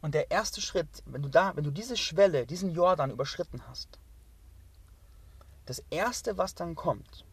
Und 0.06 0.14
der 0.14 0.30
erste 0.30 0.60
Schritt, 0.60 1.02
wenn 1.04 1.22
du 1.22 1.28
da, 1.28 1.56
wenn 1.56 1.64
du 1.64 1.72
diese 1.72 1.96
Schwelle, 1.96 2.46
diesen 2.46 2.70
Jordan 2.70 3.10
überschritten 3.10 3.66
hast, 3.66 3.98
das 5.64 5.80
erste, 5.90 6.38
was 6.38 6.54
dann 6.54 6.76
kommt, 6.76 7.24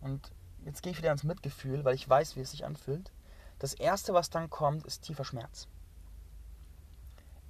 und 0.00 0.32
jetzt 0.64 0.82
gehe 0.82 0.92
ich 0.92 0.96
wieder 0.96 1.10
ans 1.10 1.22
Mitgefühl, 1.22 1.84
weil 1.84 1.94
ich 1.94 2.08
weiß, 2.08 2.34
wie 2.34 2.40
es 2.40 2.52
sich 2.52 2.64
anfühlt. 2.64 3.12
Das 3.58 3.74
erste, 3.74 4.14
was 4.14 4.30
dann 4.30 4.48
kommt, 4.48 4.86
ist 4.86 5.02
tiefer 5.02 5.26
Schmerz. 5.26 5.68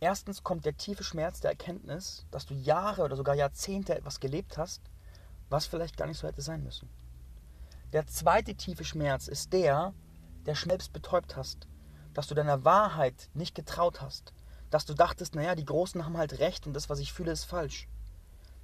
Erstens 0.00 0.42
kommt 0.42 0.64
der 0.64 0.76
tiefe 0.76 1.04
Schmerz 1.04 1.38
der 1.38 1.52
Erkenntnis, 1.52 2.26
dass 2.32 2.46
du 2.46 2.54
Jahre 2.54 3.04
oder 3.04 3.14
sogar 3.14 3.36
Jahrzehnte 3.36 3.96
etwas 3.96 4.18
gelebt 4.18 4.58
hast, 4.58 4.82
was 5.50 5.66
vielleicht 5.66 5.96
gar 5.96 6.08
nicht 6.08 6.18
so 6.18 6.26
hätte 6.26 6.42
sein 6.42 6.64
müssen. 6.64 6.88
Der 7.92 8.08
zweite 8.08 8.56
tiefe 8.56 8.82
Schmerz 8.82 9.28
ist 9.28 9.52
der, 9.52 9.94
der 10.46 10.56
selbst 10.56 10.92
betäubt 10.92 11.36
hast, 11.36 11.68
dass 12.14 12.26
du 12.26 12.34
deiner 12.34 12.64
Wahrheit 12.64 13.28
nicht 13.34 13.54
getraut 13.54 14.00
hast, 14.00 14.32
dass 14.70 14.86
du 14.86 14.94
dachtest, 14.94 15.34
naja, 15.34 15.54
die 15.54 15.64
Großen 15.64 16.04
haben 16.04 16.16
halt 16.16 16.38
recht 16.38 16.66
und 16.66 16.72
das, 16.72 16.88
was 16.88 17.00
ich 17.00 17.12
fühle, 17.12 17.32
ist 17.32 17.44
falsch. 17.44 17.88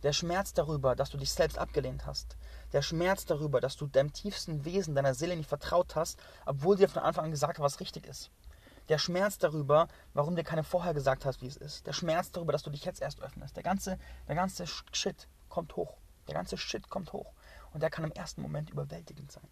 Der 0.02 0.12
Schmerz 0.12 0.52
darüber, 0.52 0.94
dass 0.94 1.10
du 1.10 1.16
dich 1.16 1.32
selbst 1.32 1.58
abgelehnt 1.58 2.06
hast. 2.06 2.36
Der 2.72 2.82
Schmerz 2.82 3.24
darüber, 3.24 3.60
dass 3.60 3.76
du 3.76 3.86
deinem 3.86 4.12
tiefsten 4.12 4.64
Wesen, 4.64 4.94
deiner 4.94 5.14
Seele 5.14 5.36
nicht 5.36 5.48
vertraut 5.48 5.96
hast, 5.96 6.18
obwohl 6.44 6.76
dir 6.76 6.88
von 6.88 7.02
Anfang 7.02 7.24
an 7.24 7.30
gesagt 7.30 7.58
hat, 7.58 7.64
was 7.64 7.80
richtig 7.80 8.06
ist. 8.06 8.30
Der 8.88 8.98
Schmerz 8.98 9.38
darüber, 9.38 9.88
warum 10.14 10.36
dir 10.36 10.44
keiner 10.44 10.62
vorher 10.62 10.94
gesagt 10.94 11.24
hast, 11.24 11.42
wie 11.42 11.48
es 11.48 11.56
ist. 11.56 11.86
Der 11.86 11.92
Schmerz 11.92 12.30
darüber, 12.30 12.52
dass 12.52 12.62
du 12.62 12.70
dich 12.70 12.84
jetzt 12.84 13.02
erst 13.02 13.20
öffnest. 13.20 13.56
Der 13.56 13.64
ganze, 13.64 13.98
der 14.28 14.36
ganze 14.36 14.64
Shit 14.66 15.26
kommt 15.48 15.74
hoch. 15.74 15.96
Der 16.28 16.34
ganze 16.34 16.56
Shit 16.56 16.88
kommt 16.88 17.12
hoch. 17.12 17.32
Und 17.72 17.82
der 17.82 17.90
kann 17.90 18.04
im 18.04 18.12
ersten 18.12 18.42
Moment 18.42 18.70
überwältigend 18.70 19.32
sein. 19.32 19.48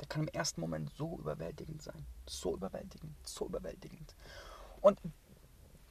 Der 0.00 0.08
kann 0.08 0.22
im 0.22 0.28
ersten 0.28 0.60
Moment 0.60 0.92
so 0.96 1.18
überwältigend 1.18 1.82
sein. 1.82 2.06
So 2.28 2.54
überwältigend, 2.54 3.14
so 3.26 3.46
überwältigend. 3.46 4.14
Und 4.80 5.00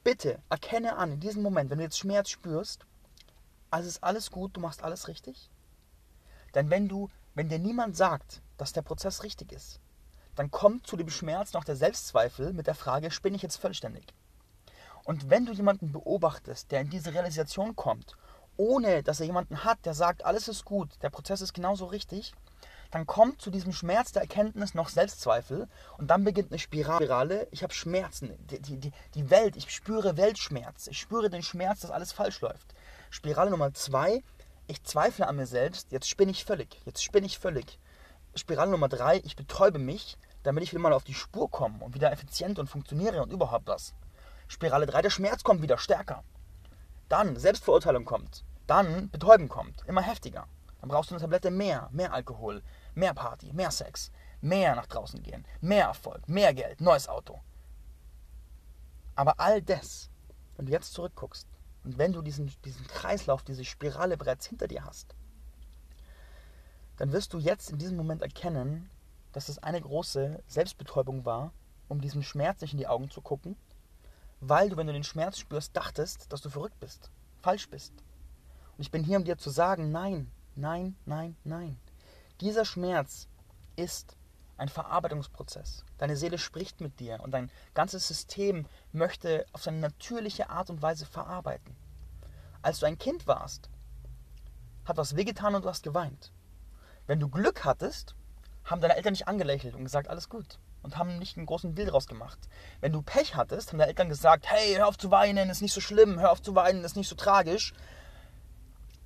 bitte 0.04 0.40
erkenne 0.48 0.96
an, 0.96 1.12
in 1.12 1.20
diesem 1.20 1.42
Moment, 1.42 1.70
wenn 1.70 1.78
du 1.78 1.84
jetzt 1.84 1.98
Schmerz 1.98 2.30
spürst, 2.30 2.86
also 3.70 3.88
ist 3.88 4.04
alles 4.04 4.30
gut, 4.30 4.56
du 4.56 4.60
machst 4.60 4.82
alles 4.82 5.08
richtig. 5.08 5.50
Denn 6.54 6.70
wenn 6.70 6.88
du, 6.88 7.10
wenn 7.34 7.48
dir 7.48 7.58
niemand 7.58 7.96
sagt, 7.96 8.42
dass 8.56 8.72
der 8.72 8.82
Prozess 8.82 9.22
richtig 9.22 9.52
ist, 9.52 9.80
dann 10.36 10.50
kommt 10.50 10.86
zu 10.86 10.96
dem 10.96 11.10
Schmerz 11.10 11.52
noch 11.52 11.64
der 11.64 11.76
Selbstzweifel 11.76 12.52
mit 12.52 12.66
der 12.66 12.74
Frage, 12.74 13.10
spinne 13.10 13.36
ich 13.36 13.42
jetzt 13.42 13.56
vollständig? 13.56 14.06
Und 15.04 15.30
wenn 15.30 15.46
du 15.46 15.52
jemanden 15.52 15.92
beobachtest, 15.92 16.70
der 16.70 16.80
in 16.80 16.90
diese 16.90 17.14
Realisation 17.14 17.76
kommt, 17.76 18.16
ohne 18.56 19.02
dass 19.02 19.20
er 19.20 19.26
jemanden 19.26 19.64
hat, 19.64 19.84
der 19.84 19.94
sagt, 19.94 20.24
alles 20.24 20.48
ist 20.48 20.64
gut, 20.64 20.90
der 21.02 21.10
Prozess 21.10 21.40
ist 21.40 21.52
genauso 21.52 21.86
richtig, 21.86 22.34
dann 22.90 23.06
kommt 23.06 23.40
zu 23.40 23.50
diesem 23.50 23.72
Schmerz 23.72 24.12
der 24.12 24.22
Erkenntnis 24.22 24.74
noch 24.74 24.88
Selbstzweifel 24.88 25.68
und 25.98 26.08
dann 26.08 26.24
beginnt 26.24 26.50
eine 26.50 26.58
Spirale. 26.58 27.48
Ich 27.50 27.62
habe 27.62 27.74
Schmerzen, 27.74 28.36
die, 28.46 28.78
die, 28.78 28.92
die 29.14 29.30
Welt, 29.30 29.56
ich 29.56 29.70
spüre 29.70 30.16
Weltschmerz, 30.16 30.86
ich 30.86 30.98
spüre 30.98 31.30
den 31.30 31.42
Schmerz, 31.42 31.80
dass 31.80 31.90
alles 31.90 32.12
falsch 32.12 32.40
läuft. 32.40 32.74
Spirale 33.10 33.50
Nummer 33.50 33.72
zwei, 33.74 34.22
ich 34.66 34.82
zweifle 34.82 35.28
an 35.28 35.36
mir 35.36 35.46
selbst, 35.46 35.92
jetzt 35.92 36.08
spinne 36.08 36.32
ich 36.32 36.44
völlig, 36.44 36.80
jetzt 36.84 37.02
spinne 37.02 37.26
ich 37.26 37.38
völlig. 37.38 37.78
Spirale 38.34 38.70
Nummer 38.70 38.88
drei, 38.88 39.20
ich 39.24 39.36
betäube 39.36 39.78
mich, 39.78 40.18
damit 40.42 40.62
ich 40.62 40.72
wieder 40.72 40.82
mal 40.82 40.92
auf 40.92 41.04
die 41.04 41.14
Spur 41.14 41.50
komme 41.50 41.84
und 41.84 41.94
wieder 41.94 42.12
effizient 42.12 42.58
und 42.58 42.68
funktioniere 42.68 43.22
und 43.22 43.32
überhaupt 43.32 43.66
was. 43.66 43.94
Spirale 44.48 44.86
3, 44.86 45.02
der 45.02 45.10
Schmerz 45.10 45.42
kommt 45.42 45.60
wieder 45.62 45.76
stärker. 45.76 46.22
Dann 47.08 47.36
Selbstverurteilung 47.36 48.04
kommt. 48.04 48.44
Dann 48.66 49.10
Betäuben 49.10 49.48
kommt, 49.48 49.82
immer 49.86 50.02
heftiger. 50.02 50.46
Dann 50.86 50.94
brauchst 50.94 51.10
du 51.10 51.16
eine 51.16 51.20
Tablette 51.20 51.50
mehr, 51.50 51.88
mehr 51.90 52.12
Alkohol, 52.12 52.62
mehr 52.94 53.12
Party, 53.12 53.52
mehr 53.52 53.72
Sex, 53.72 54.12
mehr 54.40 54.76
nach 54.76 54.86
draußen 54.86 55.20
gehen, 55.20 55.44
mehr 55.60 55.86
Erfolg, 55.86 56.28
mehr 56.28 56.54
Geld, 56.54 56.80
neues 56.80 57.08
Auto. 57.08 57.40
Aber 59.16 59.40
all 59.40 59.60
das, 59.60 60.10
wenn 60.54 60.66
du 60.66 60.70
jetzt 60.70 60.92
zurückguckst, 60.92 61.48
und 61.82 61.98
wenn 61.98 62.12
du 62.12 62.22
diesen, 62.22 62.52
diesen 62.64 62.86
Kreislauf, 62.86 63.42
diese 63.42 63.64
Spirale 63.64 64.16
bereits 64.16 64.46
hinter 64.46 64.68
dir 64.68 64.84
hast, 64.84 65.16
dann 66.98 67.10
wirst 67.10 67.32
du 67.32 67.38
jetzt 67.38 67.70
in 67.70 67.78
diesem 67.78 67.96
Moment 67.96 68.22
erkennen, 68.22 68.88
dass 69.32 69.48
es 69.48 69.58
eine 69.58 69.80
große 69.80 70.40
Selbstbetäubung 70.46 71.24
war, 71.24 71.52
um 71.88 72.00
diesem 72.00 72.22
Schmerz 72.22 72.60
nicht 72.60 72.74
in 72.74 72.78
die 72.78 72.86
Augen 72.86 73.10
zu 73.10 73.22
gucken, 73.22 73.56
weil 74.38 74.68
du, 74.68 74.76
wenn 74.76 74.86
du 74.86 74.92
den 74.92 75.02
Schmerz 75.02 75.36
spürst, 75.36 75.76
dachtest, 75.76 76.32
dass 76.32 76.42
du 76.42 76.48
verrückt 76.48 76.78
bist, 76.78 77.10
falsch 77.42 77.68
bist. 77.68 77.92
Und 78.76 78.82
ich 78.82 78.92
bin 78.92 79.02
hier, 79.02 79.18
um 79.18 79.24
dir 79.24 79.36
zu 79.36 79.50
sagen, 79.50 79.90
nein, 79.90 80.30
nein, 80.56 80.96
nein, 81.04 81.36
nein. 81.44 81.78
Dieser 82.40 82.64
Schmerz 82.64 83.28
ist 83.76 84.16
ein 84.58 84.68
Verarbeitungsprozess. 84.68 85.84
Deine 85.98 86.16
Seele 86.16 86.38
spricht 86.38 86.80
mit 86.80 86.98
dir 87.00 87.20
und 87.20 87.32
dein 87.32 87.50
ganzes 87.74 88.08
System 88.08 88.66
möchte 88.92 89.46
auf 89.52 89.62
seine 89.62 89.78
natürliche 89.78 90.50
Art 90.50 90.70
und 90.70 90.82
Weise 90.82 91.06
verarbeiten. 91.06 91.76
Als 92.62 92.80
du 92.80 92.86
ein 92.86 92.98
Kind 92.98 93.26
warst, 93.26 93.70
hat 94.84 94.96
was 94.96 95.16
wehgetan 95.16 95.54
und 95.54 95.64
du 95.64 95.68
hast 95.68 95.82
geweint. 95.82 96.32
Wenn 97.06 97.20
du 97.20 97.28
Glück 97.28 97.64
hattest, 97.64 98.14
haben 98.64 98.80
deine 98.80 98.96
Eltern 98.96 99.12
nicht 99.12 99.28
angelächelt 99.28 99.74
und 99.74 99.84
gesagt, 99.84 100.08
alles 100.08 100.28
gut. 100.28 100.58
Und 100.82 100.98
haben 100.98 101.18
nicht 101.18 101.36
einen 101.36 101.46
großen 101.46 101.74
Deal 101.74 101.88
draus 101.88 102.06
gemacht. 102.06 102.38
Wenn 102.80 102.92
du 102.92 103.02
Pech 103.02 103.34
hattest, 103.34 103.70
haben 103.70 103.78
deine 103.78 103.88
Eltern 103.88 104.08
gesagt, 104.08 104.46
hey, 104.46 104.74
hör 104.74 104.88
auf 104.88 104.98
zu 104.98 105.10
weinen, 105.10 105.50
ist 105.50 105.62
nicht 105.62 105.72
so 105.72 105.80
schlimm, 105.80 106.20
hör 106.20 106.30
auf 106.30 106.42
zu 106.42 106.54
weinen, 106.54 106.84
ist 106.84 106.96
nicht 106.96 107.08
so 107.08 107.16
tragisch. 107.16 107.74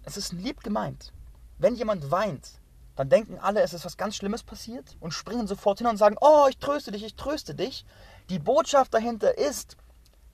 Es 0.03 0.17
ist 0.17 0.33
lieb 0.33 0.63
gemeint. 0.63 1.13
Wenn 1.61 1.75
jemand 1.75 2.11
weint, 2.11 2.59
dann 2.97 3.11
denken 3.11 3.39
alle, 3.39 3.61
es 3.61 3.75
ist 3.75 3.85
was 3.85 3.99
ganz 3.99 4.17
Schlimmes 4.17 4.43
passiert 4.43 4.97
und 4.99 5.13
springen 5.13 5.47
sofort 5.47 5.77
hin 5.77 5.87
und 5.87 5.99
sagen, 5.99 6.17
oh, 6.23 6.47
ich 6.49 6.57
tröste 6.57 6.91
dich, 6.91 7.05
ich 7.05 7.17
tröste 7.17 7.55
dich. 7.55 7.85
Die 8.31 8.39
Botschaft 8.39 8.95
dahinter 8.95 9.37
ist, 9.37 9.77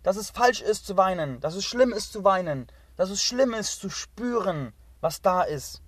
dass 0.05 0.17
es 0.17 0.31
falsch 0.31 0.63
ist 0.63 0.87
zu 0.87 0.97
weinen, 0.97 1.41
dass 1.41 1.57
es 1.57 1.65
schlimm 1.65 1.93
ist 1.93 2.13
zu 2.13 2.23
weinen, 2.23 2.69
dass 2.95 3.11
es 3.11 3.25
schlimm 3.25 3.55
ist 3.55 3.81
zu 3.81 3.91
spüren, 3.91 4.73
was 5.01 5.21
da 5.21 5.43
ist. 5.43 5.83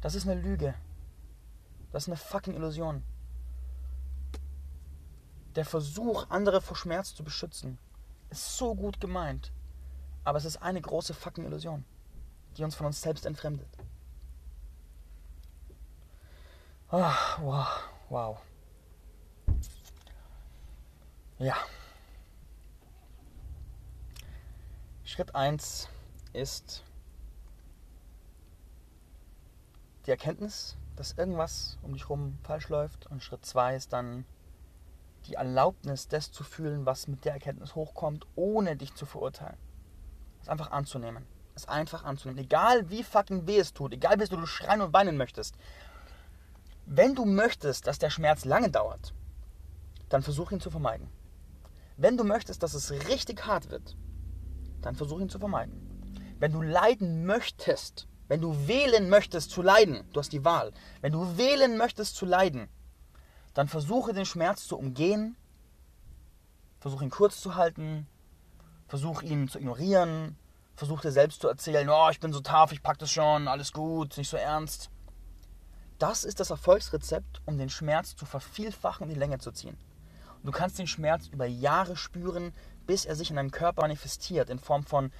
Das 0.00 0.14
ist 0.14 0.26
eine 0.26 0.40
Lüge. 0.40 0.74
Das 1.92 2.04
ist 2.04 2.08
eine 2.08 2.16
fucking 2.16 2.54
Illusion. 2.54 3.02
Der 5.54 5.66
Versuch, 5.66 6.30
andere 6.30 6.62
vor 6.62 6.78
Schmerz 6.78 7.14
zu 7.14 7.22
beschützen, 7.22 7.78
ist 8.30 8.56
so 8.56 8.74
gut 8.74 9.02
gemeint. 9.02 9.52
Aber 10.24 10.38
es 10.38 10.46
ist 10.46 10.62
eine 10.62 10.80
große 10.80 11.12
fucking 11.12 11.44
Illusion, 11.44 11.84
die 12.56 12.64
uns 12.64 12.74
von 12.74 12.86
uns 12.86 13.02
selbst 13.02 13.26
entfremdet. 13.26 13.68
Oh, 16.94 17.10
wow, 17.40 17.68
wow. 18.10 18.38
Ja. 21.38 21.56
Schritt 25.02 25.34
1 25.34 25.88
ist 26.34 26.84
die 30.04 30.10
Erkenntnis, 30.10 30.76
dass 30.94 31.12
irgendwas 31.12 31.78
um 31.80 31.94
dich 31.94 32.02
herum 32.02 32.38
falsch 32.42 32.68
läuft. 32.68 33.06
Und 33.06 33.22
Schritt 33.22 33.46
2 33.46 33.74
ist 33.76 33.94
dann 33.94 34.26
die 35.24 35.34
Erlaubnis, 35.36 36.08
das 36.08 36.30
zu 36.30 36.44
fühlen, 36.44 36.84
was 36.84 37.08
mit 37.08 37.24
der 37.24 37.32
Erkenntnis 37.32 37.74
hochkommt, 37.74 38.26
ohne 38.34 38.76
dich 38.76 38.94
zu 38.94 39.06
verurteilen. 39.06 39.56
Es 40.42 40.50
einfach 40.50 40.72
anzunehmen. 40.72 41.24
Es 41.54 41.66
einfach 41.66 42.04
anzunehmen. 42.04 42.44
Egal 42.44 42.90
wie 42.90 43.02
fucking 43.02 43.46
weh 43.46 43.58
es 43.58 43.72
tut, 43.72 43.94
egal 43.94 44.20
wie 44.20 44.26
du 44.26 44.44
schreien 44.44 44.82
und 44.82 44.92
weinen 44.92 45.16
möchtest, 45.16 45.56
wenn 46.96 47.14
du 47.14 47.24
möchtest, 47.24 47.86
dass 47.86 47.98
der 47.98 48.10
Schmerz 48.10 48.44
lange 48.44 48.70
dauert, 48.70 49.14
dann 50.10 50.22
versuch 50.22 50.52
ihn 50.52 50.60
zu 50.60 50.70
vermeiden. 50.70 51.08
Wenn 51.96 52.18
du 52.18 52.24
möchtest, 52.24 52.62
dass 52.62 52.74
es 52.74 52.90
richtig 53.08 53.46
hart 53.46 53.70
wird, 53.70 53.96
dann 54.82 54.94
versuch 54.94 55.20
ihn 55.20 55.30
zu 55.30 55.38
vermeiden. 55.38 56.36
Wenn 56.38 56.52
du 56.52 56.60
leiden 56.60 57.24
möchtest, 57.24 58.08
wenn 58.28 58.42
du 58.42 58.68
wählen 58.68 59.08
möchtest 59.08 59.50
zu 59.50 59.62
leiden, 59.62 60.04
du 60.12 60.20
hast 60.20 60.32
die 60.32 60.44
Wahl, 60.44 60.72
wenn 61.00 61.12
du 61.12 61.38
wählen 61.38 61.78
möchtest 61.78 62.16
zu 62.16 62.26
leiden, 62.26 62.68
dann 63.54 63.68
versuche 63.68 64.12
den 64.12 64.26
Schmerz 64.26 64.66
zu 64.66 64.76
umgehen, 64.76 65.36
versuche 66.80 67.04
ihn 67.04 67.10
kurz 67.10 67.40
zu 67.40 67.54
halten, 67.54 68.06
versuche 68.86 69.24
ihn 69.24 69.48
zu 69.48 69.58
ignorieren, 69.58 70.36
versuche 70.76 71.02
dir 71.02 71.12
selbst 71.12 71.40
zu 71.40 71.48
erzählen, 71.48 71.88
oh, 71.88 72.10
ich 72.10 72.20
bin 72.20 72.34
so 72.34 72.40
tough, 72.40 72.72
ich 72.72 72.82
pack 72.82 72.98
das 72.98 73.10
schon, 73.10 73.48
alles 73.48 73.72
gut, 73.72 74.18
nicht 74.18 74.28
so 74.28 74.36
ernst. 74.36 74.90
Das 76.02 76.24
ist 76.24 76.40
das 76.40 76.50
Erfolgsrezept, 76.50 77.42
um 77.44 77.58
den 77.58 77.70
Schmerz 77.70 78.16
zu 78.16 78.26
vervielfachen 78.26 79.04
und 79.04 79.10
in 79.10 79.14
die 79.14 79.20
Länge 79.20 79.38
zu 79.38 79.52
ziehen. 79.52 79.78
Und 80.38 80.46
du 80.46 80.50
kannst 80.50 80.80
den 80.80 80.88
Schmerz 80.88 81.28
über 81.28 81.46
Jahre 81.46 81.96
spüren, 81.96 82.52
bis 82.88 83.04
er 83.04 83.14
sich 83.14 83.30
in 83.30 83.36
deinem 83.36 83.52
Körper 83.52 83.82
manifestiert, 83.82 84.50
in 84.50 84.58
Form 84.58 84.82
von 84.82 85.12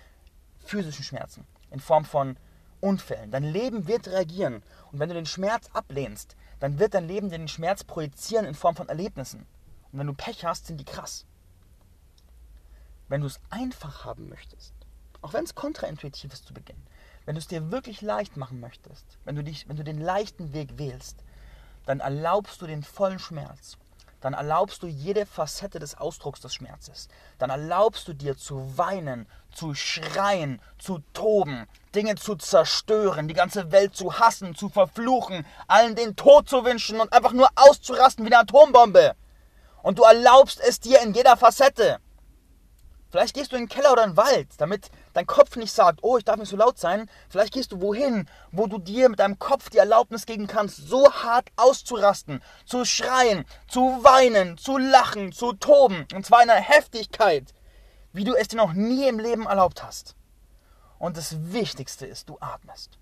physischen 0.59 1.05
Schmerzen, 1.05 1.47
in 1.71 1.79
Form 1.79 2.05
von 2.05 2.37
Unfällen. 2.81 3.31
Dein 3.31 3.45
Leben 3.45 3.87
wird 3.87 4.09
reagieren. 4.09 4.65
Und 4.91 4.99
wenn 4.99 5.09
du 5.09 5.15
den 5.15 5.25
Schmerz 5.25 5.71
ablehnst, 5.73 6.35
dann 6.59 6.81
wird 6.81 6.95
dein 6.95 7.07
Leben 7.07 7.31
den 7.31 7.47
Schmerz 7.47 7.85
projizieren 7.85 8.45
in 8.45 8.57
Form 8.57 8.75
von 8.75 8.89
Erlebnissen. 8.89 9.47
Und 9.93 10.01
wenn 10.01 10.09
du 10.09 10.15
Pech 10.15 10.45
hast, 10.45 10.67
sind 10.67 10.79
die 10.79 10.85
krass. 10.85 11.27
Wenn 13.07 13.21
du 13.21 13.29
es 13.29 13.39
einfach 13.51 14.05
haben 14.05 14.29
möchtest, 14.29 14.75
auch 15.21 15.33
wenn 15.33 15.45
es 15.45 15.55
kontraintuitiv 15.55 16.33
ist 16.33 16.45
zu 16.45 16.53
Beginn, 16.53 16.83
wenn 17.25 17.35
du 17.35 17.39
es 17.39 17.47
dir 17.47 17.71
wirklich 17.71 18.01
leicht 18.01 18.37
machen 18.37 18.61
möchtest, 18.61 19.19
wenn 19.25 19.37
du, 19.37 19.45
dich, 19.45 19.69
wenn 19.69 19.77
du 19.77 19.85
den 19.85 20.01
leichten 20.01 20.53
Weg 20.53 20.79
wählst, 20.79 21.19
dann 21.87 22.01
erlaubst 22.01 22.61
du 22.63 22.67
den 22.67 22.83
vollen 22.83 23.19
Schmerz. 23.19 23.77
Dann 24.21 24.35
erlaubst 24.35 24.85
du 24.85 24.87
jede 24.87 25.27
Facette 25.27 25.81
des 25.81 25.97
Ausdrucks 25.97 26.41
des 26.41 26.55
Schmerzes. 26.55 27.09
Dann 27.39 27.51
erlaubst 27.51 28.07
du 28.07 28.13
dir 28.13 28.37
zu 28.37 28.79
weinen, 28.79 29.27
zu 29.53 29.75
schreien, 29.75 30.63
zu 30.79 31.01
toben, 31.13 31.67
Dinge 31.93 32.15
zu 32.15 32.37
zerstören, 32.37 33.27
die 33.27 33.35
ganze 33.35 33.73
Welt 33.73 33.97
zu 33.97 34.21
hassen, 34.21 34.55
zu 34.55 34.69
verfluchen, 34.69 35.45
allen 35.67 35.97
den 35.97 36.15
Tod 36.15 36.49
zu 36.49 36.65
wünschen 36.65 37.01
und 37.01 37.13
einfach 37.13 37.33
nur 37.33 37.49
auszurasten 37.57 38.25
wie 38.25 38.33
eine 38.33 38.43
Atombombe. 38.43 39.17
Und 39.83 39.99
du 39.99 40.05
erlaubst 40.05 40.61
es 40.61 40.79
dir 40.79 41.03
in 41.03 41.15
jeder 41.15 41.37
Facette. 41.37 41.99
Vielleicht 43.13 43.35
gehst 43.35 43.53
du 43.53 43.57
in 43.57 43.65
den 43.65 43.69
Keller 43.69 43.93
oder 43.93 44.05
in 44.05 44.13
den 44.13 44.17
Wald, 44.17 44.49
damit 44.57 44.91
dein 45.13 45.27
Kopf 45.27 45.57
nicht 45.57 45.71
sagt, 45.71 45.99
oh, 46.01 46.17
ich 46.17 46.25
darf 46.25 46.39
nicht 46.39 46.49
so 46.49 46.57
laut 46.57 46.79
sein. 46.79 47.11
Vielleicht 47.29 47.53
gehst 47.53 47.71
du 47.71 47.83
wohin, 47.83 48.27
wo 48.53 48.67
du 48.67 48.79
dir 48.79 49.11
mit 49.11 49.19
deinem 49.19 49.39
Kopf 49.39 49.69
die 49.69 49.77
Erlaubnis 49.77 50.25
geben 50.25 50.47
kannst, 50.47 50.79
so 50.79 51.13
hart 51.13 51.51
auszurasten, 51.57 52.43
zu 52.65 52.87
schreien, 52.87 53.45
zu 53.69 54.03
weinen, 54.03 54.57
zu 54.57 54.79
lachen, 54.79 55.31
zu 55.31 55.53
toben. 55.53 56.07
Und 56.15 56.25
zwar 56.25 56.43
in 56.43 56.49
einer 56.49 56.59
Heftigkeit, 56.59 57.53
wie 58.15 58.25
du 58.25 58.35
es 58.35 58.49
dir 58.49 58.57
noch 58.57 58.73
nie 58.73 59.07
im 59.07 59.19
Leben 59.19 59.45
erlaubt 59.45 59.83
hast. 59.83 60.17
Und 60.99 61.19
das 61.19 61.53
Wichtigste 61.53 62.07
ist, 62.07 62.31
du 62.31 62.39
atmest. 62.41 62.99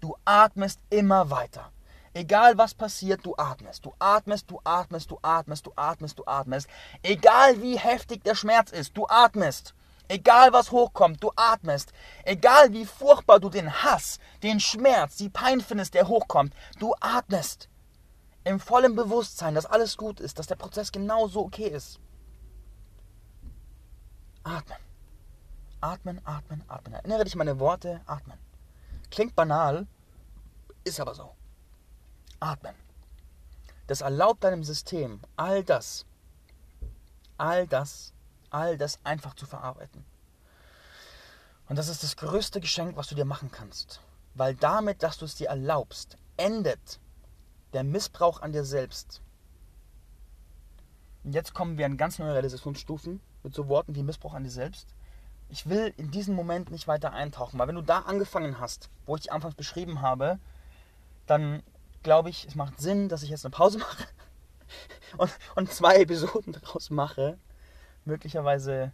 Du 0.00 0.16
atmest 0.24 0.80
immer 0.88 1.28
weiter. 1.28 1.70
Egal 2.12 2.58
was 2.58 2.74
passiert, 2.74 3.24
du 3.24 3.34
atmest, 3.36 3.84
du 3.84 3.94
atmest, 4.00 4.50
du 4.50 4.60
atmest, 4.64 5.10
du 5.10 5.18
atmest, 5.22 5.66
du 5.66 5.72
atmest, 5.76 6.18
du 6.18 6.24
atmest. 6.26 6.68
Egal 7.02 7.62
wie 7.62 7.78
heftig 7.78 8.24
der 8.24 8.34
Schmerz 8.34 8.72
ist, 8.72 8.96
du 8.96 9.06
atmest. 9.06 9.74
Egal 10.08 10.52
was 10.52 10.72
hochkommt, 10.72 11.22
du 11.22 11.30
atmest. 11.36 11.92
Egal 12.24 12.72
wie 12.72 12.84
furchtbar 12.84 13.38
du 13.38 13.48
den 13.48 13.72
Hass, 13.84 14.18
den 14.42 14.58
Schmerz, 14.58 15.16
die 15.16 15.28
Pein 15.28 15.60
findest, 15.60 15.94
der 15.94 16.08
hochkommt, 16.08 16.52
du 16.80 16.94
atmest. 16.98 17.68
Im 18.42 18.58
vollen 18.58 18.96
Bewusstsein, 18.96 19.54
dass 19.54 19.66
alles 19.66 19.96
gut 19.96 20.18
ist, 20.18 20.40
dass 20.40 20.48
der 20.48 20.56
Prozess 20.56 20.90
genauso 20.90 21.44
okay 21.44 21.68
ist. 21.68 22.00
Atmen. 24.42 24.78
Atmen, 25.80 26.20
atmen, 26.24 26.64
atmen. 26.66 26.94
Erinnere 26.94 27.22
dich 27.22 27.34
an 27.34 27.38
meine 27.38 27.60
Worte, 27.60 28.00
atmen. 28.06 28.38
Klingt 29.10 29.36
banal, 29.36 29.86
ist 30.82 30.98
aber 30.98 31.14
so. 31.14 31.36
Atmen. 32.40 32.74
Das 33.86 34.00
erlaubt 34.00 34.44
deinem 34.44 34.64
System, 34.64 35.20
all 35.36 35.64
das, 35.64 36.06
all 37.38 37.66
das, 37.66 38.12
all 38.50 38.76
das 38.76 38.98
einfach 39.04 39.34
zu 39.34 39.46
verarbeiten. 39.46 40.04
Und 41.68 41.76
das 41.76 41.88
ist 41.88 42.02
das 42.02 42.16
größte 42.16 42.60
Geschenk, 42.60 42.96
was 42.96 43.08
du 43.08 43.14
dir 43.14 43.24
machen 43.24 43.50
kannst. 43.50 44.00
Weil 44.34 44.54
damit, 44.54 45.02
dass 45.02 45.18
du 45.18 45.24
es 45.24 45.36
dir 45.36 45.48
erlaubst, 45.48 46.16
endet 46.36 46.98
der 47.72 47.84
Missbrauch 47.84 48.42
an 48.42 48.52
dir 48.52 48.64
selbst. 48.64 49.22
Und 51.22 51.32
jetzt 51.32 51.54
kommen 51.54 51.78
wir 51.78 51.86
an 51.86 51.96
ganz 51.96 52.18
neue 52.18 52.32
Realisationsstufen 52.32 53.20
mit 53.42 53.54
so 53.54 53.68
Worten 53.68 53.94
wie 53.94 54.02
Missbrauch 54.02 54.34
an 54.34 54.44
dir 54.44 54.50
selbst. 54.50 54.94
Ich 55.48 55.68
will 55.68 55.92
in 55.96 56.10
diesen 56.10 56.34
Moment 56.34 56.70
nicht 56.70 56.88
weiter 56.88 57.12
eintauchen, 57.12 57.58
weil 57.58 57.68
wenn 57.68 57.74
du 57.74 57.82
da 57.82 58.00
angefangen 58.00 58.60
hast, 58.60 58.88
wo 59.06 59.16
ich 59.16 59.22
dich 59.22 59.32
anfangs 59.32 59.54
beschrieben 59.54 60.00
habe, 60.00 60.38
dann 61.26 61.62
glaube 62.02 62.30
ich, 62.30 62.46
es 62.46 62.54
macht 62.54 62.80
Sinn, 62.80 63.08
dass 63.08 63.22
ich 63.22 63.30
jetzt 63.30 63.44
eine 63.44 63.52
Pause 63.52 63.78
mache 63.78 64.06
und, 65.18 65.30
und 65.56 65.72
zwei 65.72 65.96
Episoden 65.96 66.52
daraus 66.52 66.90
mache. 66.90 67.38
Möglicherweise, 68.04 68.92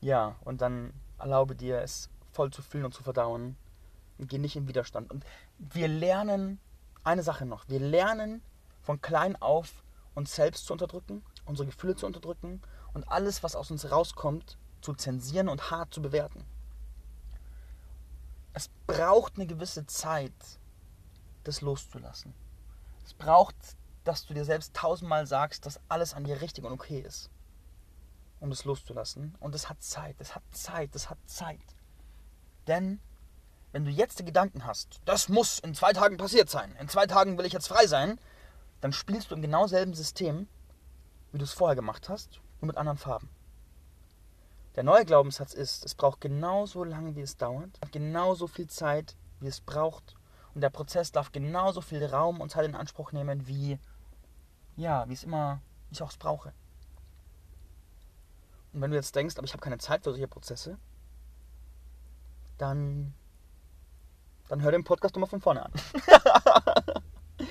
ja, 0.00 0.36
und 0.44 0.60
dann 0.60 0.92
erlaube 1.18 1.54
dir, 1.56 1.80
es 1.80 2.10
voll 2.32 2.50
zu 2.50 2.62
fühlen 2.62 2.84
und 2.84 2.94
zu 2.94 3.02
verdauen 3.02 3.56
und 4.18 4.28
geh 4.28 4.38
nicht 4.38 4.56
in 4.56 4.68
Widerstand. 4.68 5.10
Und 5.10 5.24
wir 5.58 5.88
lernen 5.88 6.60
eine 7.02 7.22
Sache 7.22 7.46
noch. 7.46 7.68
Wir 7.68 7.80
lernen 7.80 8.42
von 8.82 9.00
klein 9.00 9.40
auf, 9.40 9.82
uns 10.14 10.34
selbst 10.34 10.66
zu 10.66 10.72
unterdrücken, 10.72 11.22
unsere 11.44 11.66
Gefühle 11.66 11.96
zu 11.96 12.06
unterdrücken 12.06 12.62
und 12.94 13.08
alles, 13.10 13.42
was 13.42 13.56
aus 13.56 13.70
uns 13.70 13.90
rauskommt, 13.90 14.56
zu 14.80 14.94
zensieren 14.94 15.48
und 15.48 15.70
hart 15.70 15.92
zu 15.92 16.00
bewerten. 16.00 16.44
Es 18.52 18.70
braucht 18.86 19.36
eine 19.36 19.46
gewisse 19.46 19.86
Zeit, 19.86 20.32
das 21.46 21.60
loszulassen. 21.60 22.34
Es 23.04 23.14
braucht, 23.14 23.54
dass 24.04 24.26
du 24.26 24.34
dir 24.34 24.44
selbst 24.44 24.74
tausendmal 24.74 25.26
sagst, 25.26 25.66
dass 25.66 25.80
alles 25.88 26.14
an 26.14 26.24
dir 26.24 26.40
richtig 26.40 26.64
und 26.64 26.72
okay 26.72 27.00
ist, 27.00 27.30
um 28.40 28.50
das 28.50 28.64
loszulassen. 28.64 29.34
Und 29.40 29.54
es 29.54 29.68
hat 29.68 29.82
Zeit, 29.82 30.16
es 30.18 30.34
hat 30.34 30.42
Zeit, 30.52 30.94
es 30.94 31.10
hat 31.10 31.18
Zeit. 31.26 31.60
Denn 32.66 33.00
wenn 33.72 33.84
du 33.84 33.90
jetzt 33.90 34.18
die 34.18 34.24
Gedanken 34.24 34.64
hast, 34.64 35.00
das 35.04 35.28
muss 35.28 35.58
in 35.58 35.74
zwei 35.74 35.92
Tagen 35.92 36.16
passiert 36.16 36.48
sein, 36.48 36.74
in 36.80 36.88
zwei 36.88 37.06
Tagen 37.06 37.36
will 37.38 37.46
ich 37.46 37.52
jetzt 37.52 37.68
frei 37.68 37.86
sein, 37.86 38.18
dann 38.80 38.92
spielst 38.92 39.30
du 39.30 39.34
im 39.34 39.42
genau 39.42 39.66
selben 39.66 39.94
System, 39.94 40.48
wie 41.32 41.38
du 41.38 41.44
es 41.44 41.52
vorher 41.52 41.76
gemacht 41.76 42.08
hast, 42.08 42.40
nur 42.60 42.68
mit 42.68 42.76
anderen 42.76 42.98
Farben. 42.98 43.28
Der 44.76 44.84
neue 44.84 45.04
Glaubenssatz 45.04 45.54
ist, 45.54 45.84
es 45.84 45.94
braucht 45.94 46.20
genauso 46.20 46.84
lange, 46.84 47.16
wie 47.16 47.22
es 47.22 47.36
dauert, 47.36 47.78
genauso 47.92 48.46
viel 48.46 48.66
Zeit, 48.66 49.16
wie 49.40 49.46
es 49.46 49.60
braucht, 49.60 50.14
und 50.56 50.62
der 50.62 50.70
Prozess 50.70 51.12
darf 51.12 51.32
genauso 51.32 51.82
viel 51.82 52.02
Raum 52.02 52.40
und 52.40 52.50
Zeit 52.50 52.64
in 52.64 52.74
Anspruch 52.74 53.12
nehmen, 53.12 53.46
wie, 53.46 53.78
ja, 54.74 55.06
wie 55.06 55.12
es 55.12 55.22
immer, 55.22 55.60
ich 55.90 56.02
auch 56.02 56.08
es 56.08 56.16
brauche. 56.16 56.54
Und 58.72 58.80
wenn 58.80 58.90
du 58.90 58.96
jetzt 58.96 59.14
denkst, 59.14 59.36
aber 59.36 59.44
ich 59.44 59.52
habe 59.52 59.60
keine 59.60 59.76
Zeit 59.76 60.02
für 60.02 60.12
solche 60.12 60.26
Prozesse, 60.26 60.78
dann, 62.56 63.12
dann 64.48 64.62
hör 64.62 64.72
den 64.72 64.82
Podcast 64.82 65.14
nochmal 65.14 65.28
von 65.28 65.42
vorne 65.42 65.66
an. 65.66 65.72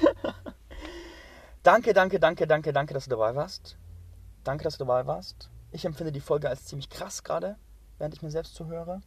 danke, 1.61 1.93
danke, 1.93 2.19
danke, 2.19 2.47
danke, 2.47 2.73
danke, 2.73 2.95
dass 2.95 3.03
du 3.03 3.11
dabei 3.11 3.35
warst. 3.35 3.77
Danke, 4.43 4.63
dass 4.63 4.79
du 4.79 4.83
dabei 4.83 5.05
warst. 5.05 5.51
Ich 5.71 5.85
empfinde 5.85 6.11
die 6.11 6.21
Folge 6.21 6.49
als 6.49 6.65
ziemlich 6.65 6.89
krass 6.89 7.23
gerade, 7.23 7.55
während 7.99 8.15
ich 8.15 8.23
mir 8.23 8.31
selbst 8.31 8.55
zuhöre. 8.55 9.03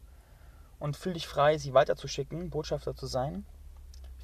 Und 0.79 0.97
fühle 0.97 1.15
dich 1.15 1.27
frei, 1.27 1.59
sie 1.59 1.75
weiterzuschicken, 1.75 2.49
Botschafter 2.51 2.95
zu 2.95 3.09
sein 3.09 3.45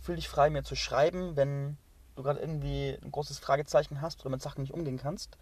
fühl 0.04 0.16
dich 0.16 0.28
frei, 0.28 0.50
mir 0.50 0.64
zu 0.64 0.76
schreiben, 0.76 1.34
wenn 1.34 1.78
du 2.14 2.22
gerade 2.22 2.38
irgendwie 2.38 2.98
ein 3.02 3.10
großes 3.10 3.38
Fragezeichen 3.38 4.02
hast 4.02 4.20
oder 4.20 4.28
mit 4.30 4.42
Sachen 4.42 4.60
nicht 4.60 4.74
umgehen 4.74 4.98
kannst. 4.98 5.38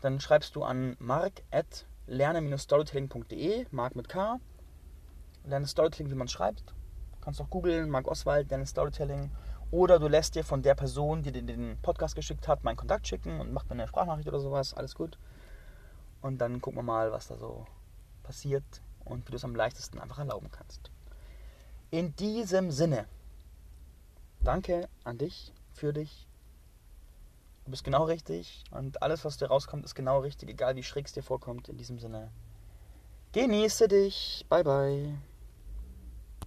Dann 0.00 0.18
schreibst 0.18 0.56
du 0.56 0.64
an 0.64 0.96
mark.lerne-storytelling.de, 0.98 3.66
Mark 3.70 3.94
mit 3.94 4.08
K. 4.08 4.40
Lerne 5.44 5.66
Storytelling, 5.66 6.10
wie 6.10 6.16
man 6.16 6.28
schreibt. 6.28 6.70
Du 6.70 7.20
kannst 7.20 7.38
auch 7.42 7.50
googeln, 7.50 7.90
Mark 7.90 8.08
Oswald, 8.08 8.48
Lerne 8.48 8.64
Storytelling. 8.64 9.30
Oder 9.70 9.98
du 9.98 10.08
lässt 10.08 10.36
dir 10.36 10.44
von 10.44 10.62
der 10.62 10.74
Person, 10.74 11.22
die 11.22 11.30
dir 11.30 11.42
den 11.42 11.76
Podcast 11.82 12.16
geschickt 12.16 12.48
hat, 12.48 12.64
meinen 12.64 12.76
Kontakt 12.76 13.06
schicken 13.06 13.40
und 13.40 13.52
macht 13.52 13.68
mir 13.68 13.74
eine 13.74 13.88
Sprachnachricht 13.88 14.28
oder 14.28 14.40
sowas. 14.40 14.72
Alles 14.72 14.94
gut. 14.94 15.18
Und 16.22 16.38
dann 16.38 16.62
gucken 16.62 16.78
wir 16.78 16.82
mal, 16.82 17.12
was 17.12 17.28
da 17.28 17.36
so 17.36 17.66
passiert 18.22 18.64
und 19.04 19.26
wie 19.26 19.32
du 19.32 19.36
es 19.36 19.44
am 19.44 19.54
leichtesten 19.54 19.98
einfach 19.98 20.18
erlauben 20.18 20.50
kannst. 20.50 20.90
In 21.90 22.16
diesem 22.16 22.70
Sinne. 22.70 23.06
Danke 24.44 24.88
an 25.04 25.18
dich, 25.18 25.52
für 25.72 25.92
dich. 25.92 26.26
Du 27.64 27.70
bist 27.70 27.84
genau 27.84 28.04
richtig 28.04 28.64
und 28.72 29.02
alles, 29.02 29.24
was 29.24 29.36
dir 29.36 29.46
rauskommt, 29.46 29.84
ist 29.84 29.94
genau 29.94 30.18
richtig, 30.18 30.50
egal 30.50 30.74
wie 30.74 30.82
schräg 30.82 31.06
es 31.06 31.12
dir 31.12 31.22
vorkommt. 31.22 31.68
In 31.68 31.76
diesem 31.76 32.00
Sinne, 32.00 32.32
genieße 33.32 33.86
dich. 33.86 34.44
Bye, 34.48 34.64
bye. 34.64 35.14